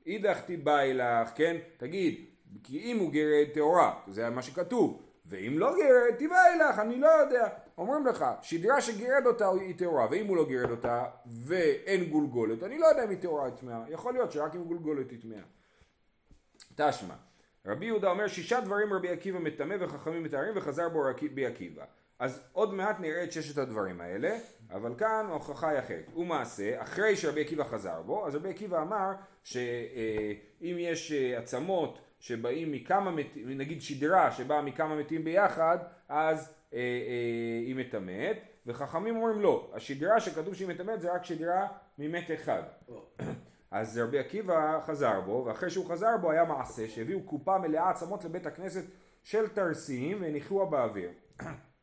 אידך 0.06 0.42
תיבאי 0.42 0.94
לך, 0.94 1.30
כן? 1.36 1.58
תגיד, 1.78 2.26
כי 2.64 2.80
אם 2.80 3.00
הוא 3.00 3.12
גרד 3.12 3.48
טהורה, 3.54 4.00
זה 4.08 4.30
מה 4.30 4.42
שכתוב, 4.42 5.02
ואם 5.26 5.60
לא 5.60 5.76
גרד, 5.78 6.16
תיבאי 6.18 6.58
לך, 6.60 6.80
אני 6.80 7.00
לא 7.00 7.08
יודע. 7.08 7.48
אומרים 7.78 8.08
לך, 8.08 8.26
שדרה 8.42 8.82
שגירד 8.82 9.26
אותה 9.26 9.50
היא 9.50 9.78
טהורה, 9.78 10.08
ואם 10.12 10.28
הוא 10.28 10.38
לא 10.38 10.46
גירד 10.48 10.72
אותה 10.72 11.06
ואין 11.26 12.04
גולגולת, 12.04 12.64
אני 12.64 12.80
לא 12.80 12.86
יודע 12.86 13.04
אם 13.04 13.10
היא 13.10 13.18
טהורה 13.18 13.46
היא 13.46 13.54
טמאה, 13.54 13.84
יכול 13.90 14.14
להיות 14.14 14.32
שרק 14.32 14.56
עם 14.56 14.64
גולגולת 14.64 15.12
היא 15.12 15.20
טמאה. 15.22 15.42
תשמע, 16.76 17.16
רבי 17.66 17.86
יהודה 17.86 18.10
אומר 18.10 18.28
שישה 18.28 18.62
דברים 18.62 18.94
רבי 18.94 19.10
עקיבא 19.10 19.40
מטמא 19.40 19.76
וחכמים 19.80 20.24
מתארים 20.24 20.54
וחזר 20.56 20.90
בו 20.90 21.02
רבי 21.02 21.46
עקיבא. 21.46 21.84
אז 22.20 22.44
עוד 22.52 22.74
מעט 22.74 23.00
נראה 23.00 23.24
את 23.24 23.32
ששת 23.32 23.58
הדברים 23.58 24.02
האלה, 24.02 24.38
אבל 24.72 24.94
כאן 24.98 25.26
ההוכחה 25.30 25.70
היא 25.70 25.80
אחרת. 25.80 26.06
ומעשה, 26.16 26.82
אחרי 26.82 27.16
שרבי 27.16 27.42
עקיבא 27.42 27.64
חזר 27.64 28.02
בו, 28.02 28.28
אז 28.28 28.36
רבי 28.36 28.50
עקיבא 28.50 28.82
אמר 28.82 29.12
שאם 29.44 30.76
יש 30.80 31.12
אה, 31.12 31.38
עצמות 31.38 32.00
שבאים 32.20 32.72
מכמה 32.72 33.12
מתים, 33.12 33.50
נגיד 33.50 33.82
שדרה 33.82 34.32
שבאה 34.32 34.62
מכמה 34.62 34.96
מתים 34.96 35.24
ביחד, 35.24 35.78
אז 36.10 36.54
אה, 36.74 36.80
אה, 36.80 37.64
היא 37.66 37.76
מטמאת, 37.76 38.38
וחכמים 38.66 39.16
אומרים 39.16 39.42
לא, 39.42 39.72
השדרה 39.74 40.20
שכתוב 40.20 40.54
שהיא 40.54 40.68
מטמאת 40.68 41.02
זה 41.02 41.14
רק 41.14 41.26
שדרה 41.26 41.68
ממת 41.98 42.32
אחד. 42.34 42.64
אז 43.72 43.98
רבי 43.98 44.20
עקיבא 44.20 44.80
חזר 44.86 45.22
בו, 45.22 45.44
ואחרי 45.48 45.70
שהוא 45.70 45.90
חזר 45.90 46.18
בו 46.22 46.32
היה 46.32 46.44
מעשה 46.44 46.88
שהביאו 46.88 47.24
קופה 47.24 47.58
מלאה 47.58 47.90
עצמות 47.90 48.26
לבית 48.26 48.46
הכנסת 48.46 48.84
של 49.24 49.48
תרסים 49.48 50.22
והניחוה 50.22 50.66
באוויר. 50.66 51.10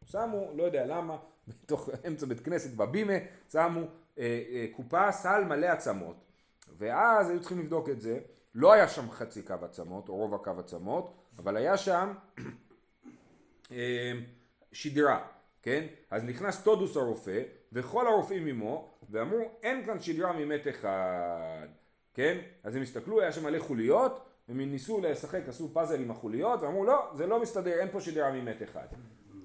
שמו, 0.05 0.51
לא 0.55 0.63
יודע 0.63 0.87
למה, 0.87 1.17
בתוך 1.49 1.89
אמצע 2.07 2.27
בית 2.27 2.41
כנסת 2.41 2.75
בבימה, 2.75 3.13
שמו 3.53 3.81
אה, 4.19 4.43
אה, 4.51 4.67
קופה, 4.73 5.13
סל 5.13 5.45
מלא 5.45 5.67
עצמות. 5.67 6.17
ואז 6.79 7.31
היו 7.31 7.41
צריכים 7.41 7.59
לבדוק 7.59 7.89
את 7.89 8.01
זה, 8.01 8.19
לא 8.55 8.73
היה 8.73 8.89
שם 8.89 9.11
חצי 9.11 9.43
קו 9.43 9.55
עצמות, 9.63 10.09
או 10.09 10.17
רוב 10.17 10.35
הקו 10.35 10.51
עצמות, 10.59 11.15
אבל 11.39 11.57
היה 11.57 11.77
שם 11.77 12.13
אה, 13.73 14.13
שדרה, 14.73 15.27
כן? 15.63 15.87
אז 16.11 16.25
נכנס 16.25 16.63
טודוס 16.63 16.97
הרופא, 16.97 17.43
וכל 17.73 18.07
הרופאים 18.07 18.47
עמו, 18.47 18.95
ואמרו, 19.11 19.51
אין 19.63 19.87
כאן 19.87 20.01
שדרה 20.01 20.33
ממת 20.33 20.69
אחד, 20.69 21.67
כן? 22.15 22.39
אז 22.63 22.77
הם 22.77 22.83
הסתכלו, 22.83 23.21
היה 23.21 23.33
שם 23.33 23.45
מלא 23.45 23.59
חוליות, 23.59 24.27
הם 24.49 24.61
ניסו 24.61 25.01
לשחק, 25.01 25.49
עשו 25.49 25.69
פאזל 25.75 26.01
עם 26.01 26.11
החוליות, 26.11 26.63
ואמרו, 26.63 26.85
לא, 26.85 27.11
זה 27.15 27.27
לא 27.27 27.43
מסתדר, 27.43 27.81
אין 27.81 27.89
פה 27.91 28.01
שדרה 28.01 28.33
ממת 28.33 28.63
אחד. 28.63 28.87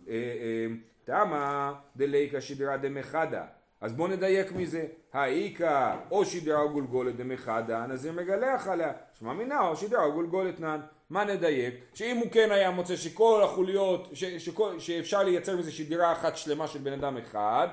אה, 0.09 0.13
אה, 0.13 0.67
תמה 1.03 1.73
דליקה 1.95 2.41
שדרה 2.41 2.77
דמחדה. 2.77 3.45
אז 3.81 3.93
בוא 3.93 4.07
נדייק 4.07 4.51
מזה, 4.51 4.85
האיכא 5.13 5.95
או 6.11 6.25
שדרה 6.25 6.61
או 6.61 6.69
גולגולת 6.69 7.15
דמחדה, 7.15 7.85
נזיר 7.87 8.11
מגלח 8.11 8.67
עליה, 8.67 8.93
שמע 9.19 9.33
מינה 9.33 9.67
או 9.67 9.75
שדרה 9.75 10.03
או 10.03 10.11
גולגולת 10.11 10.59
נן. 10.59 10.79
מה 11.09 11.23
נדייק? 11.23 11.75
שאם 11.93 12.17
הוא 12.17 12.31
כן 12.31 12.51
היה 12.51 12.71
מוצא 12.71 12.95
שכל 12.95 13.41
החוליות, 13.43 14.09
ש, 14.13 14.23
שכל, 14.23 14.79
שאפשר 14.79 15.23
לייצר 15.23 15.57
מזה 15.57 15.71
שדרה 15.71 16.11
אחת 16.11 16.37
שלמה 16.37 16.67
של 16.67 16.79
בן 16.79 16.93
אדם 16.93 17.17
אחד, 17.17 17.67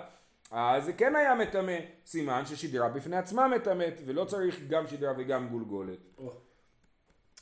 אז 0.50 0.84
זה 0.84 0.92
כן 0.92 1.16
היה 1.16 1.34
מטמא, 1.34 1.76
סימן 2.06 2.46
ששדרה 2.46 2.88
בפני 2.88 3.16
עצמה 3.16 3.48
מטמאת, 3.48 4.00
ולא 4.06 4.24
צריך 4.24 4.60
גם 4.68 4.86
שדרה 4.86 5.12
וגם 5.18 5.48
גולגולת. 5.48 5.98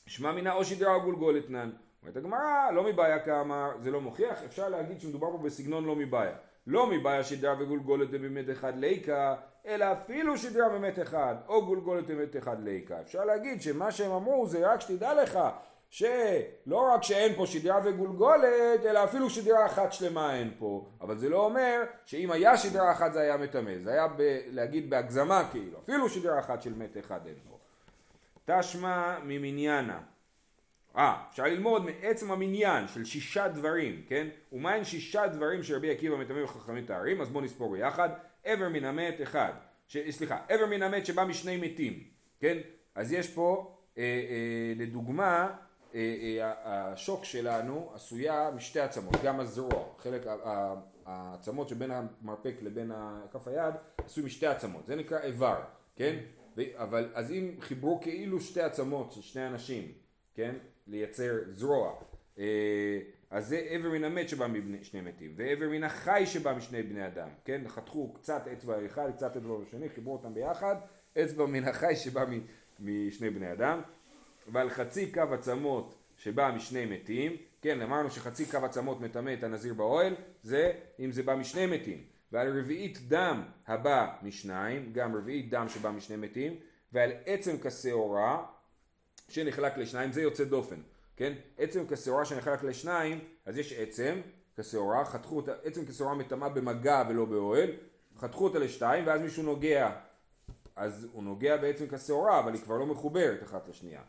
שמע 0.06 0.32
מינה 0.32 0.52
או 0.52 0.64
שדרה 0.64 0.94
או 0.94 1.00
גולגולת 1.00 1.50
נן. 1.50 1.70
אומרת 2.02 2.16
הגמרא, 2.16 2.71
לא 2.75 2.85
מבעיה 2.85 3.19
כאמר, 3.19 3.71
זה 3.78 3.90
לא 3.90 4.00
מוכיח, 4.00 4.42
אפשר 4.47 4.69
להגיד 4.69 5.00
שמדובר 5.00 5.30
פה 5.30 5.38
בסגנון 5.38 5.85
לא 5.85 5.97
מבעיה. 5.97 6.37
לא 6.66 6.87
מבעיה 6.87 7.25
שדרה 7.25 7.54
וגולגולת 7.62 8.11
באמת 8.11 8.50
אחד 8.50 8.76
ליקה, 8.76 9.35
אלא 9.66 9.92
אפילו 9.92 10.38
שדרה 10.38 10.69
באמת 10.69 10.99
אחד, 11.02 11.35
או 11.49 11.66
גולגולת 11.66 12.07
באמת 12.07 12.37
אחד 12.37 12.61
ליקה. 12.61 13.00
אפשר 13.00 13.25
להגיד 13.25 13.62
שמה 13.62 13.92
שהם 13.92 14.11
אמרו 14.11 14.47
זה 14.47 14.73
רק 14.73 14.80
שתדע 14.80 15.23
לך, 15.23 15.38
שלא 15.90 16.92
רק 16.95 17.02
שאין 17.02 17.37
פה 17.37 17.47
שדרה 17.47 17.80
וגולגולת, 17.85 18.85
אלא 18.85 19.04
אפילו 19.04 19.30
שדרה 19.30 19.66
אחת 19.66 19.92
שלמה 19.92 20.35
אין 20.35 20.50
פה. 20.59 20.87
אבל 21.00 21.19
זה 21.19 21.28
לא 21.28 21.45
אומר 21.45 21.83
שאם 22.04 22.30
היה 22.30 22.57
שדרה 22.57 22.92
אחת 22.92 23.12
זה 23.12 23.21
היה 23.21 23.37
מטמא. 23.37 23.78
זה 23.78 23.90
היה 23.90 24.09
ב- 24.09 24.40
להגיד 24.47 24.90
בהגזמה 24.90 25.49
כאילו, 25.52 25.78
אפילו 25.78 26.09
שדרה 26.09 26.38
אחת 26.38 26.62
של 26.62 26.75
מת 26.75 26.97
אחד 26.99 27.21
אין 27.26 27.35
פה. 27.49 27.59
תשמע 28.45 29.19
ממניינה. 29.25 30.00
אה, 30.97 31.23
אפשר 31.30 31.44
ללמוד 31.44 31.85
מעצם 31.85 32.30
המניין 32.30 32.88
של 32.88 33.04
שישה 33.04 33.49
דברים, 33.49 34.02
כן? 34.09 34.28
ומהם 34.52 34.85
שישה 34.85 35.26
דברים 35.26 35.62
שרבי 35.62 35.90
עקיבא 35.90 36.16
מטמא 36.16 36.42
וחכמים 36.44 36.85
תארים, 36.87 37.20
אז 37.20 37.28
בואו 37.28 37.44
נספור 37.44 37.73
ביחד. 37.73 38.09
עבר 38.44 38.68
מן 38.68 38.85
המת 38.85 39.23
אחד, 39.23 39.52
ש... 39.88 39.97
סליחה, 40.11 40.38
עבר 40.49 40.66
מן 40.66 40.82
המת 40.82 41.06
שבא 41.06 41.25
משני 41.25 41.56
מתים, 41.56 42.04
כן? 42.40 42.59
אז 42.94 43.12
יש 43.12 43.35
פה, 43.35 43.76
אה, 43.99 44.02
אה, 44.02 44.73
לדוגמה, 44.76 45.49
אה, 45.94 46.00
אה, 46.40 46.52
השוק 46.64 47.25
שלנו 47.25 47.90
עשויה 47.94 48.50
משתי 48.56 48.80
עצמות, 48.80 49.14
גם 49.25 49.40
הזרוע, 49.40 49.85
חלק, 49.99 50.23
העצמות 51.06 51.68
שבין 51.68 51.90
המרפק 51.90 52.54
לבין 52.62 52.92
כף 53.32 53.49
היד 53.49 53.75
עשוי 54.04 54.25
משתי 54.25 54.47
עצמות, 54.47 54.87
זה 54.87 54.97
נקרא 54.97 55.18
איבר, 55.20 55.61
כן? 55.97 56.16
אבל 56.76 57.11
אז 57.14 57.32
אם 57.32 57.54
חיברו 57.61 58.00
כאילו 58.00 58.40
שתי 58.40 58.61
עצמות 58.61 59.12
של 59.12 59.23
שני 59.23 59.47
אנשים, 59.47 59.92
כן? 60.35 60.54
לייצר 60.90 61.38
זרוע. 61.49 61.92
אה, 62.38 62.99
אז 63.30 63.49
זה 63.49 63.56
עבר 63.68 63.90
מן 63.90 64.04
המת 64.04 64.28
שבא 64.28 64.47
משני 64.47 65.00
מתים, 65.00 65.32
ועבר 65.37 65.68
מן 65.68 65.85
החי 65.85 66.23
שבא 66.26 66.54
משני 66.54 66.82
בני 66.82 67.06
אדם, 67.06 67.28
כן? 67.44 67.62
חתכו 67.68 68.12
קצת 68.12 68.49
אצבע 68.52 68.87
אחד, 68.87 69.11
קצת 69.16 69.37
אצבע 69.37 69.56
בשני, 69.56 69.88
חיברו 69.88 70.12
אותם 70.12 70.35
ביחד, 70.35 70.76
אצבע 71.18 71.47
מן 71.47 71.64
החי 71.64 71.97
שבא 71.97 72.25
משני 72.80 73.30
בני 73.30 73.52
אדם, 73.52 73.80
ועל 74.49 74.70
חצי 74.70 75.12
קו 75.12 75.23
עצמות 75.32 75.94
שבא 76.16 76.52
משני 76.56 76.87
מתים, 76.87 77.37
כן, 77.62 77.82
אמרנו 77.82 78.11
שחצי 78.11 78.47
קו 78.47 78.59
עצמות 78.64 79.00
מטמא 79.00 79.35
את 79.38 79.44
הנזיר 79.44 79.75
באוהל, 79.75 80.14
זה 80.42 80.73
אם 81.00 81.11
זה 81.11 81.23
בא 81.23 81.35
משני 81.35 81.66
מתים, 81.66 82.04
ועל 82.32 82.59
רביעית 82.59 82.99
דם 83.09 83.42
הבא 83.66 84.16
משניים, 84.23 84.92
גם 84.92 85.16
רביעית 85.16 85.50
דם 85.50 85.68
שבא 85.68 85.90
משני 85.90 86.16
מתים, 86.16 86.56
ועל 86.92 87.11
עצם 87.26 87.56
כשעורה 87.62 88.47
שנחלק 89.30 89.78
לשניים, 89.78 90.12
זה 90.12 90.22
יוצא 90.22 90.44
דופן, 90.44 90.80
כן? 91.16 91.32
עצם 91.58 91.84
כשעורה 91.88 92.25
שנחלק 92.25 92.62
לשניים, 92.62 93.18
אז 93.46 93.58
יש 93.58 93.72
עצם 93.72 94.20
כשעורה, 94.56 95.04
חתכו 95.04 95.37
אותה, 95.37 95.52
עצם 95.64 95.87
כשעורה 95.87 96.14
מטמאה 96.14 96.49
במגע 96.49 97.02
ולא 97.08 97.25
באוהל, 97.25 97.70
חתכו 98.18 98.44
אותה 98.44 98.58
לשתיים 98.58 99.06
ואז 99.06 99.20
מישהו 99.20 99.42
נוגע, 99.42 99.90
אז 100.76 101.06
הוא 101.12 101.22
נוגע 101.22 101.56
בעצם 101.56 101.84
כשעורה, 101.96 102.40
אבל 102.40 102.52
היא 102.52 102.62
כבר 102.62 102.76
לא 102.76 102.87
מחוברת 102.87 103.42
אחת 103.42 103.68
לשנייה. 103.68 104.00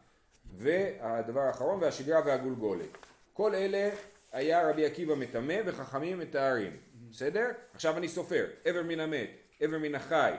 והדבר 0.58 1.40
האחרון, 1.40 1.82
והשגרה 1.82 2.22
והגולגולת. 2.25 2.98
כל 3.34 3.56
אלה 3.56 3.90
היה 4.32 4.70
רבי 4.70 4.86
עקיבא 4.86 5.16
מטמא 5.16 5.62
וחכמים 5.66 6.20
מתארים, 6.20 6.72
בסדר? 7.10 7.50
עכשיו 7.74 7.98
אני 7.98 8.08
סופר, 8.08 8.46
עבר 8.66 8.84
מן 8.84 9.00
המת, 9.00 9.30
עבר 9.60 9.78
מן 9.78 9.96
החי, 9.96 10.34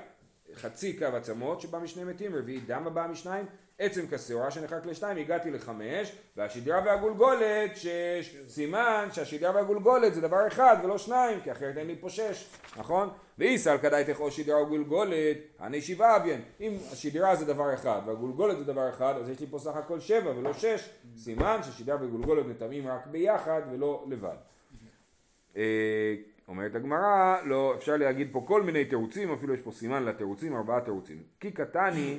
חצי 0.55 0.99
קו 0.99 1.05
עצמות 1.05 1.61
שבא 1.61 1.79
משני 1.79 2.05
מתים, 2.05 2.35
רביעי 2.35 2.61
דם 2.61 2.87
הבא 2.87 3.07
משניים, 3.11 3.47
עצם 3.79 4.07
כשעורה 4.11 4.51
שנחלק 4.51 4.87
לשתיים, 4.87 5.17
הגעתי 5.17 5.51
לחמש, 5.51 6.13
והשדרה 6.37 6.83
והגולגולת 6.85 7.77
שש, 7.77 8.37
סימן 8.49 9.09
שהשדרה 9.13 9.55
והגולגולת 9.55 10.15
זה 10.15 10.21
דבר 10.21 10.47
אחד 10.47 10.77
ולא 10.85 10.99
שניים, 10.99 11.41
כי 11.41 11.53
אחרת 11.53 11.77
אין 11.77 11.87
לי 11.87 11.97
פה 12.01 12.11
שש, 12.11 12.49
נכון? 12.77 13.09
ואיסל 13.39 13.79
כדאי 13.79 14.05
תכו 14.05 14.31
שדרה 14.31 14.57
או 14.57 14.67
גולגולת, 14.67 15.37
אני 15.61 15.81
שבעה 15.81 16.17
אביין. 16.17 16.41
אם 16.61 16.77
השדרה 16.93 17.37
זה 17.37 17.45
דבר 17.45 17.75
אחד 17.75 18.01
והגולגולת 18.07 18.59
זה 18.59 18.65
דבר 18.65 18.89
אחד, 18.89 19.15
אז 19.21 19.29
יש 19.29 19.41
לי 19.41 19.47
פה 19.51 19.59
סך 19.59 19.77
הכל 19.77 20.01
שבע 20.01 20.31
ולא 20.31 20.53
שש, 20.53 20.91
סימן 21.17 21.61
ששדרה 21.63 22.05
וגולגולת 22.05 22.47
מטמאים 22.47 22.89
רק 22.89 23.07
ביחד 23.07 23.63
ולא 23.73 24.05
לבד. 24.09 24.37
אה, 25.57 26.15
אומרת 26.49 26.75
הגמרא, 26.75 27.37
לא, 27.45 27.75
אפשר 27.79 27.97
להגיד 27.97 28.29
פה 28.33 28.45
כל 28.47 28.63
מיני 28.63 28.85
תירוצים, 28.85 29.33
אפילו 29.33 29.55
יש 29.55 29.61
פה 29.61 29.73
סימן 29.73 30.05
לתירוצים, 30.05 30.57
ארבעה 30.57 30.81
תירוצים. 30.81 31.23
כי 31.41 31.51
קטני 31.51 32.19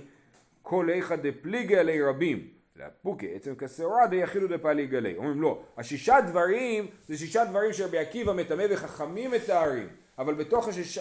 כל 0.63 0.89
איכא 0.89 1.15
דפליגי 1.15 1.77
עלי 1.77 2.01
רבים, 2.01 2.47
לפוקי 2.75 3.35
עצם 3.35 3.55
כשעורה 3.55 4.07
דיחילו 4.07 4.47
דפליגי 4.47 4.97
עלי. 4.97 5.17
אומרים 5.17 5.41
לא, 5.41 5.63
השישה 5.77 6.21
דברים 6.21 6.87
זה 7.07 7.17
שישה 7.17 7.45
דברים 7.45 7.73
שרבי 7.73 7.97
עקיבא 7.97 8.33
מטמא 8.33 8.65
וחכמים 8.69 9.31
מתארים, 9.31 9.87
אבל 10.17 10.33
בתוך 10.33 10.67
השש... 10.67 10.99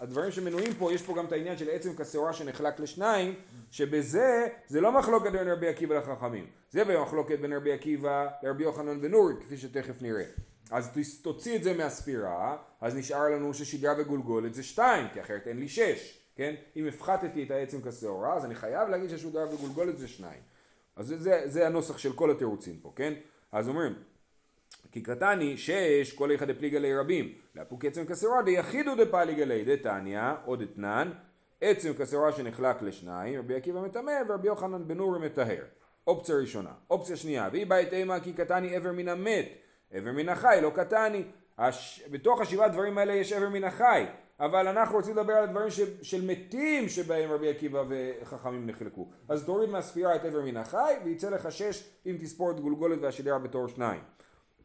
הדברים 0.00 0.30
שמנויים 0.30 0.74
פה 0.78 0.92
יש 0.92 1.02
פה 1.02 1.14
גם 1.14 1.26
את 1.26 1.32
העניין 1.32 1.56
של 1.56 1.70
עצם 1.70 1.90
כשעורה 1.96 2.32
שנחלק 2.32 2.80
לשניים, 2.80 3.34
שבזה 3.70 4.46
זה 4.66 4.80
לא 4.80 4.92
מחלוקת 4.92 5.32
בין 5.32 5.48
רבי 5.48 5.68
עקיבא 5.68 5.94
לחכמים, 5.94 6.46
זה 6.70 6.84
במחלוקת 6.84 7.38
בין 7.38 7.52
רבי 7.52 7.72
עקיבא 7.72 8.28
לרבי 8.42 8.62
יוחנן 8.62 8.98
ונורי, 9.02 9.34
כפי 9.40 9.56
שתכף 9.56 10.02
נראה. 10.02 10.24
אז 10.70 10.90
תוציא 11.22 11.56
את 11.56 11.62
זה 11.62 11.74
מהספירה, 11.74 12.56
אז 12.80 12.96
נשאר 12.96 13.28
לנו 13.30 13.54
ששגרה 13.54 13.94
וגולגולת 13.98 14.54
זה 14.54 14.62
שתיים, 14.62 15.06
כי 15.12 15.20
אחרת 15.20 15.46
אין 15.46 15.58
לי 15.58 15.68
שש. 15.68 16.21
כן? 16.42 16.54
אם 16.76 16.86
הפחתתי 16.88 17.42
את 17.42 17.50
העצם 17.50 17.78
כשעורה, 17.90 18.34
אז 18.34 18.44
אני 18.44 18.54
חייב 18.54 18.88
להגיד 18.88 19.10
שהשודרה 19.10 19.54
וגולגולת 19.54 19.98
זה 19.98 20.08
שניים. 20.08 20.40
אז 20.96 21.06
זה, 21.06 21.16
זה, 21.16 21.42
זה 21.44 21.66
הנוסח 21.66 21.98
של 21.98 22.12
כל 22.12 22.30
התירוצים 22.30 22.78
פה, 22.82 22.92
כן? 22.96 23.14
אז 23.52 23.68
אומרים, 23.68 23.94
כי 24.92 25.00
קטני 25.00 25.56
שש 25.56 26.12
כל 26.12 26.30
איכא 26.30 26.44
דפליגה 26.44 26.78
לי 26.78 26.96
רבים, 26.96 27.34
לאפוק 27.54 27.84
עצם 27.84 28.04
כסורה 28.04 28.42
דיחידו 28.42 28.94
דפליגה 28.94 29.44
לי 29.44 29.64
דתניא 29.64 30.32
או 30.46 30.56
דתנן, 30.56 31.12
עצם 31.60 31.94
כסורה 31.94 32.32
שנחלק 32.32 32.82
לשניים, 32.82 33.38
רבי 33.38 33.54
עקיבא 33.54 33.80
מטמא 33.80 34.12
ורבי 34.28 34.48
יוחנן 34.48 34.88
בן 34.88 34.98
אורי 34.98 35.26
מטהר. 35.26 35.64
אופציה 36.06 36.34
ראשונה. 36.34 36.72
אופציה 36.90 37.16
שנייה, 37.16 37.48
והיא 37.52 37.66
בית 37.66 37.92
אימה 37.92 38.20
כי 38.20 38.32
קטני 38.32 38.74
איבר 38.74 38.92
מן 38.92 39.08
המת, 39.08 39.48
איבר 39.92 40.12
מן 40.12 40.28
החי 40.28 40.58
לא 40.62 40.72
קטני. 40.74 41.24
הש... 41.58 42.02
בתוך 42.10 42.40
השבעה 42.40 42.68
דברים 42.68 42.98
האלה 42.98 43.12
יש 43.12 43.32
איבר 43.32 43.48
מן 43.48 43.64
החי, 43.64 44.06
אבל 44.42 44.68
אנחנו 44.68 44.96
רוצים 44.96 45.16
לדבר 45.16 45.32
על 45.32 45.44
הדברים 45.44 45.70
ש... 45.70 45.80
של 46.02 46.26
מתים 46.26 46.88
שבהם 46.88 47.30
רבי 47.30 47.50
עקיבא 47.50 47.84
וחכמים 47.88 48.66
נחלקו. 48.66 49.08
אז 49.28 49.44
תוריד 49.44 49.70
מהספירה 49.70 50.16
את 50.16 50.24
איבר 50.24 50.42
מן 50.42 50.56
החי 50.56 50.94
ויצא 51.04 51.30
לך 51.30 51.52
שש 51.52 51.88
אם 52.06 52.16
תספור 52.20 52.50
את 52.50 52.60
גולגולת 52.60 52.98
והשדרה 53.02 53.38
בתור 53.38 53.68
שניים. 53.68 54.00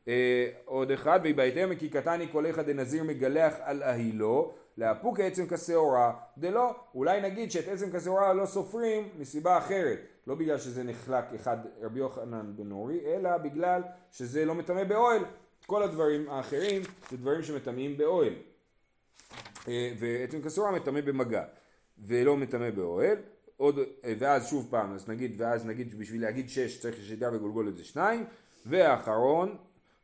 אה, 0.08 0.48
עוד 0.66 0.92
אחד, 0.92 1.20
והיא 1.24 1.36
בהתאם 1.36 1.76
כי 1.76 1.90
קטני 1.90 2.28
כל 2.32 2.50
אחד 2.50 2.70
דנזיר 2.70 3.04
מגלח 3.04 3.54
על 3.62 3.84
אהילו, 3.84 4.54
לאפוק 4.78 5.20
עצם 5.20 5.48
כשעורה, 5.48 6.14
דלא, 6.38 6.76
אולי 6.96 7.22
נגיד 7.22 7.52
שאת 7.52 7.68
עצם 7.68 7.98
כשעורה 7.98 8.34
לא 8.34 8.46
סופרים 8.46 9.10
מסיבה 9.20 9.58
אחרת, 9.58 10.00
לא 10.28 10.36
בגלל 10.36 10.58
שזה 10.58 10.84
נחלק 10.84 11.26
אחד 11.36 11.58
רבי 11.82 12.00
יוחנן 12.00 12.54
בן 12.56 12.72
אורי, 12.72 13.00
אלא 13.06 13.38
בגלל 13.38 13.82
שזה 14.12 14.46
לא 14.46 14.56
מטמא 14.56 14.84
באוהל, 14.84 15.22
כל 15.66 15.84
הדברים 15.84 16.30
האחרים 16.30 16.82
זה 17.10 17.18
דברים 17.18 17.44
שמטמאים 17.44 17.98
באוהל, 17.98 18.34
ועצם 20.00 20.42
כשעורה 20.42 20.72
מטמא 20.72 21.02
במגע, 21.02 21.44
ולא 22.06 22.38
מטמא 22.38 22.70
באוהל, 22.70 23.18
עוד, 23.58 23.80
אה, 23.80 24.14
ואז 24.20 24.48
שוב 24.48 24.68
פעם, 24.70 24.94
אז 24.94 25.10
נגיד, 25.10 25.42
ואז 25.42 25.66
נגיד 25.66 26.00
בשביל 26.00 26.22
להגיד 26.22 26.50
שש 26.50 26.80
צריך 26.80 26.96
שתדע 27.04 27.30
וגולגולת 27.34 27.76
זה 27.76 27.84
שניים, 27.84 28.26
והאחרון, 28.66 29.58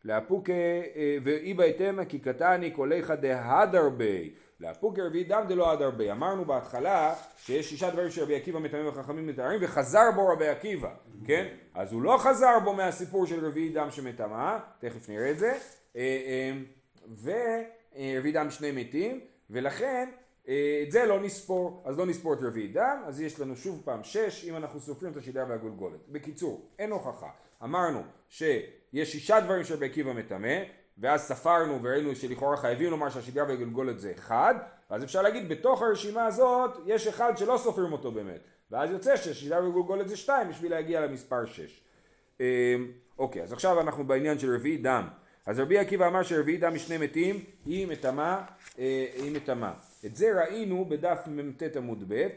לאפוקי 0.05 0.51
אה, 0.95 1.17
ואי 1.23 1.53
בהתאמה 1.53 2.05
כי 2.05 2.19
קטני 2.19 2.71
קוליך 2.71 3.11
דהדר 3.11 3.89
בי 3.89 4.33
לאפוקי 4.59 5.01
רביעי 5.01 5.23
דם 5.23 5.43
דלא 5.47 5.71
הדר 5.71 5.91
בי 5.91 6.11
אמרנו 6.11 6.45
בהתחלה 6.45 7.15
שיש 7.37 7.69
שישה 7.69 7.91
דברים 7.91 8.11
שרבי 8.11 8.35
עקיבא 8.35 8.59
מטמאים 8.59 8.87
וחכמים 8.87 9.27
מתארים 9.27 9.59
וחזר 9.63 10.11
בו 10.15 10.27
רבי 10.27 10.47
עקיבא 10.47 10.89
כן? 11.25 11.47
אז 11.73 11.93
הוא 11.93 12.01
לא 12.01 12.17
חזר 12.19 12.59
בו 12.63 12.73
מהסיפור 12.73 13.25
של 13.25 13.45
רביעי 13.45 13.69
דם 13.69 13.87
שמטמא 13.91 14.57
תכף 14.79 15.09
נראה 15.09 15.31
את 15.31 15.39
זה. 15.39 15.57
אה, 15.95 16.51
ורביעי 17.23 18.33
דם 18.33 18.49
שני 18.49 18.71
מתים 18.71 19.19
ולכן 19.53 20.09
את 20.41 20.91
זה 20.91 21.05
לא 21.05 21.19
נספור, 21.19 21.83
אז 21.85 21.97
לא 21.97 22.05
נספור 22.05 22.33
את 22.33 22.39
רביעי 22.41 22.67
דם, 22.67 23.03
אז 23.05 23.21
יש 23.21 23.39
לנו 23.39 23.55
שוב 23.55 23.81
פעם 23.85 24.03
שש 24.03 24.45
אם 24.49 24.55
אנחנו 24.55 24.79
סופרים 24.79 25.11
את 25.11 25.17
השידה 25.17 25.45
והגולגולת. 25.49 25.99
בקיצור, 26.09 26.69
אין 26.79 26.91
הוכחה. 26.91 27.29
אמרנו 27.63 28.01
שיש 28.29 29.11
שישה 29.11 29.39
דברים 29.39 29.63
שרבי 29.63 29.85
עקיבא 29.85 30.13
מטמא, 30.13 30.57
ואז 30.97 31.21
ספרנו 31.21 31.83
וראינו 31.83 32.15
שלכאורה 32.15 32.57
חייבים 32.57 32.91
לומר 32.91 33.09
שהשידה 33.09 33.43
והגולגולת 33.43 33.99
זה 33.99 34.11
אחד, 34.11 34.55
ואז 34.91 35.03
אפשר 35.03 35.21
להגיד 35.21 35.49
בתוך 35.49 35.81
הרשימה 35.81 36.25
הזאת 36.25 36.77
יש 36.85 37.07
אחד 37.07 37.37
שלא 37.37 37.57
סופרים 37.57 37.91
אותו 37.91 38.11
באמת, 38.11 38.39
ואז 38.71 38.91
יוצא 38.91 39.15
שהשידה 39.15 39.63
והגולגולת 39.63 40.09
זה 40.09 40.17
שתיים 40.17 40.49
בשביל 40.49 40.71
להגיע 40.71 41.01
למספר 41.01 41.45
שש. 41.45 41.83
אוקיי, 43.17 43.43
אז 43.43 43.53
עכשיו 43.53 43.81
אנחנו 43.81 44.03
בעניין 44.03 44.39
של 44.39 44.55
רביעי 44.55 44.77
דם. 44.77 45.07
אז 45.45 45.59
רבי 45.59 45.77
עקיבא 45.77 46.07
אמר 46.07 46.23
שרביעי 46.23 46.57
דם 46.57 46.73
משני 46.73 46.97
מתים 46.97 47.39
היא 47.65 47.87
מטמא, 47.87 48.39
היא 48.77 49.31
מטמא. 49.31 49.71
את 50.05 50.15
זה 50.15 50.41
ראינו 50.41 50.85
בדף 50.85 51.19
מ"ט 51.27 51.63
עמוד 51.77 52.03
ב', 52.07 52.27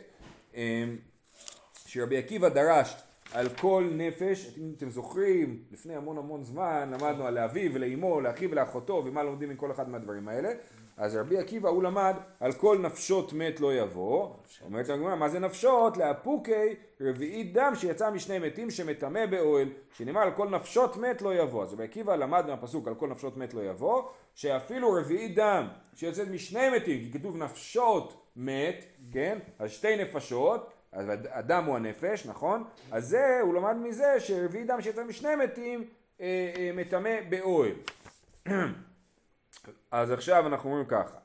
שרבי 1.86 2.16
עקיבא 2.16 2.48
דרש 2.48 2.96
על 3.32 3.48
כל 3.48 3.90
נפש, 3.92 4.58
אם 4.58 4.72
אתם 4.76 4.90
זוכרים, 4.90 5.62
לפני 5.72 5.94
המון 5.94 6.18
המון 6.18 6.44
זמן 6.44 6.90
למדנו 6.92 7.26
על 7.26 7.34
לאביו 7.34 7.74
ולאמו, 7.74 8.20
לאחיו 8.20 8.50
ולאחותו, 8.50 9.02
ומה 9.06 9.22
לומדים 9.22 9.48
מכל 9.48 9.70
אחד 9.70 9.88
מהדברים 9.88 10.28
האלה, 10.28 10.48
אז 10.96 11.16
רבי 11.16 11.38
עקיבא 11.38 11.68
הוא 11.68 11.82
למד 11.82 12.14
על 12.40 12.52
כל 12.52 12.78
נפשות 12.78 13.32
מת 13.32 13.60
לא 13.60 13.74
יבוא, 13.74 14.30
אומרת 14.64 14.88
הגמרא 14.88 15.14
מה 15.14 15.28
זה 15.28 15.38
נפשות? 15.38 15.96
לאפוקי 15.96 16.74
רביעי 17.00 17.44
דם 17.44 17.72
שיצא 17.74 18.10
משני 18.10 18.38
מתים 18.38 18.70
שמטמא 18.70 19.26
באוהל, 19.26 19.68
שנאמר 19.92 20.20
על 20.20 20.30
כל 20.30 20.48
נפשות 20.48 20.96
מת 20.96 21.22
לא 21.22 21.34
יבוא, 21.34 21.62
אז 21.62 21.72
רבי 21.72 21.84
עקיבא 21.84 22.16
למד 22.16 22.46
מהפסוק 22.46 22.88
על 22.88 22.94
כל 22.94 23.08
נפשות 23.08 23.36
מת 23.36 23.54
לא 23.54 23.60
יבוא, 23.60 24.02
שאפילו 24.34 24.92
רביעי 24.92 25.28
דם 25.28 25.68
שיוצאת 25.94 26.28
משני 26.28 26.70
מתים, 26.76 27.00
כי 27.00 27.18
כתוב 27.18 27.36
נפשות 27.36 28.26
מת, 28.36 28.84
כן, 29.12 29.38
אז 29.58 29.70
שתי 29.70 29.96
נפשות, 29.96 30.72
אז 30.92 31.06
הדם 31.30 31.64
הוא 31.66 31.76
הנפש, 31.76 32.26
נכון? 32.26 32.64
אז 32.92 33.08
זה, 33.08 33.40
הוא 33.42 33.54
למד 33.54 33.76
מזה 33.76 34.20
שרביעי 34.20 34.64
דם 34.64 34.80
שיצא 34.80 35.04
משני 35.04 35.36
מתים 35.36 35.84
אה, 36.20 36.52
אה, 36.56 36.70
מטמא 36.74 37.10
באוהל. 37.28 37.72
אז 39.90 40.10
עכשיו 40.10 40.46
אנחנו 40.46 40.70
אומרים 40.70 40.86
ככה. 40.86 41.18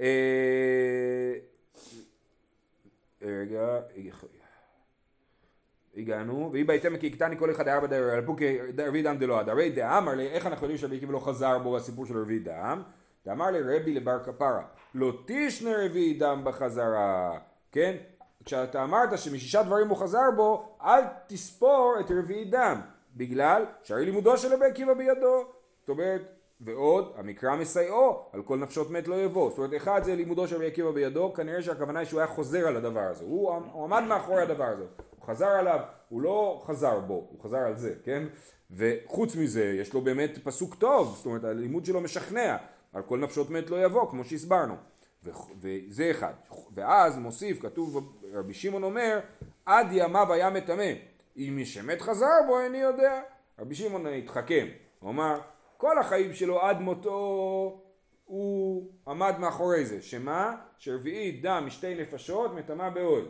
אה, 0.00 1.34
רגע, 3.22 3.80
הגענו, 5.96 6.48
והיא 6.52 6.64
בהתאם 6.64 6.96
כי 6.96 7.10
קטני 7.10 7.38
כל 7.38 7.50
אחד 7.50 7.68
על 7.68 8.26
פוקי 8.26 8.58
רביעי 8.78 9.02
דם 9.04 9.18
דלא 9.18 9.40
הרי 9.40 9.70
דאמר 9.70 10.14
לי, 10.14 10.26
איך 10.26 10.46
אנחנו 10.46 10.64
יודעים 10.64 10.78
שרבי 10.78 10.96
עקיבא 10.96 11.12
לא 11.12 11.20
חזר 11.20 11.58
בו 11.58 11.76
הסיפור 11.76 12.06
של 12.06 12.18
רביעי 12.18 12.38
דם? 12.38 12.82
דאמר 13.26 13.50
לי 13.50 13.60
רבי 13.60 13.94
לבר 13.94 14.24
כפרה, 14.24 14.62
לא 14.94 15.12
תשנה 15.26 15.70
רביעי 15.84 16.14
דם 16.14 16.40
בחזרה, 16.44 17.38
כן? 17.72 17.96
כשאתה 18.44 18.84
אמרת 18.84 19.18
שמשישה 19.18 19.62
דברים 19.62 19.88
הוא 19.88 19.96
חזר 19.96 20.30
בו, 20.36 20.76
אל 20.82 21.02
תספור 21.26 21.96
את 22.00 22.10
רביעי 22.10 22.44
דם, 22.44 22.80
בגלל 23.16 23.64
שהרי 23.82 24.04
לימודו 24.04 24.38
של 24.38 24.54
רבי 24.54 24.64
עקיבא 24.64 24.94
בידו. 24.94 25.44
זאת 25.80 25.88
אומרת, 25.88 26.22
ועוד, 26.64 27.12
המקרא 27.16 27.56
מסייעו, 27.56 28.24
על 28.32 28.42
כל 28.42 28.56
נפשות 28.56 28.90
מת 28.90 29.08
לא 29.08 29.14
יבוא. 29.14 29.50
זאת 29.50 29.58
אומרת, 29.58 29.74
אחד 29.76 30.00
זה 30.04 30.14
לימודו 30.14 30.48
של 30.48 30.56
רבי 30.56 30.66
עקיבא 30.66 30.90
בידו, 30.90 31.32
כנראה 31.32 31.62
שהכוונה 31.62 31.98
היא 31.98 32.08
שהוא 32.08 32.20
היה 32.20 32.26
חוזר 32.26 32.68
על 32.68 32.76
הדבר 32.76 33.00
הזה. 33.00 33.24
הוא, 33.24 33.52
הוא 33.72 33.84
עמד 33.84 34.02
מאחורי 34.08 34.42
הדבר 34.42 34.64
הזה. 34.64 34.84
הוא 35.10 35.26
חזר 35.26 35.48
עליו, 35.48 35.80
הוא 36.08 36.22
לא 36.22 36.62
חזר 36.66 37.00
בו, 37.00 37.26
הוא 37.30 37.42
חזר 37.42 37.58
על 37.58 37.76
זה, 37.76 37.94
כן? 38.04 38.22
וחוץ 38.70 39.36
מזה, 39.36 39.64
יש 39.64 39.94
לו 39.94 40.00
באמת 40.00 40.38
פסוק 40.44 40.74
טוב, 40.74 41.14
זאת 41.16 41.26
אומרת, 41.26 41.44
הלימוד 41.44 41.84
שלו 41.84 42.00
משכנע. 42.00 42.56
על 42.92 43.02
כל 43.02 43.18
נפשות 43.18 43.50
מת 43.50 43.70
לא 43.70 43.84
יבוא, 43.84 44.10
כמו 44.10 44.24
שהסברנו. 44.24 44.74
וזה 45.60 46.10
אחד. 46.10 46.32
ואז 46.74 47.18
מוסיף, 47.18 47.62
כתוב, 47.62 48.16
רבי 48.32 48.54
שמעון 48.54 48.82
אומר, 48.82 49.20
עד 49.66 49.86
ימיו 49.90 50.32
היה 50.32 50.50
מטמא. 50.50 50.92
אם 51.36 51.52
מי 51.56 51.64
שמת 51.64 52.00
חזר 52.00 52.26
בו, 52.46 52.60
איני 52.60 52.78
יודע. 52.78 53.22
רבי 53.58 53.74
שמעון 53.74 54.06
התחכם. 54.06 54.66
הוא 55.00 55.10
אמר, 55.10 55.40
כל 55.82 55.98
החיים 55.98 56.34
שלו 56.34 56.60
עד 56.60 56.80
מותו 56.80 57.82
הוא 58.24 58.90
עמד 59.08 59.34
מאחורי 59.38 59.86
זה. 59.86 60.02
שמה? 60.02 60.56
שרביעי 60.78 61.40
דם 61.40 61.62
משתי 61.66 61.94
נפשות 61.94 62.54
מטמא 62.54 62.88
באוהל. 62.88 63.24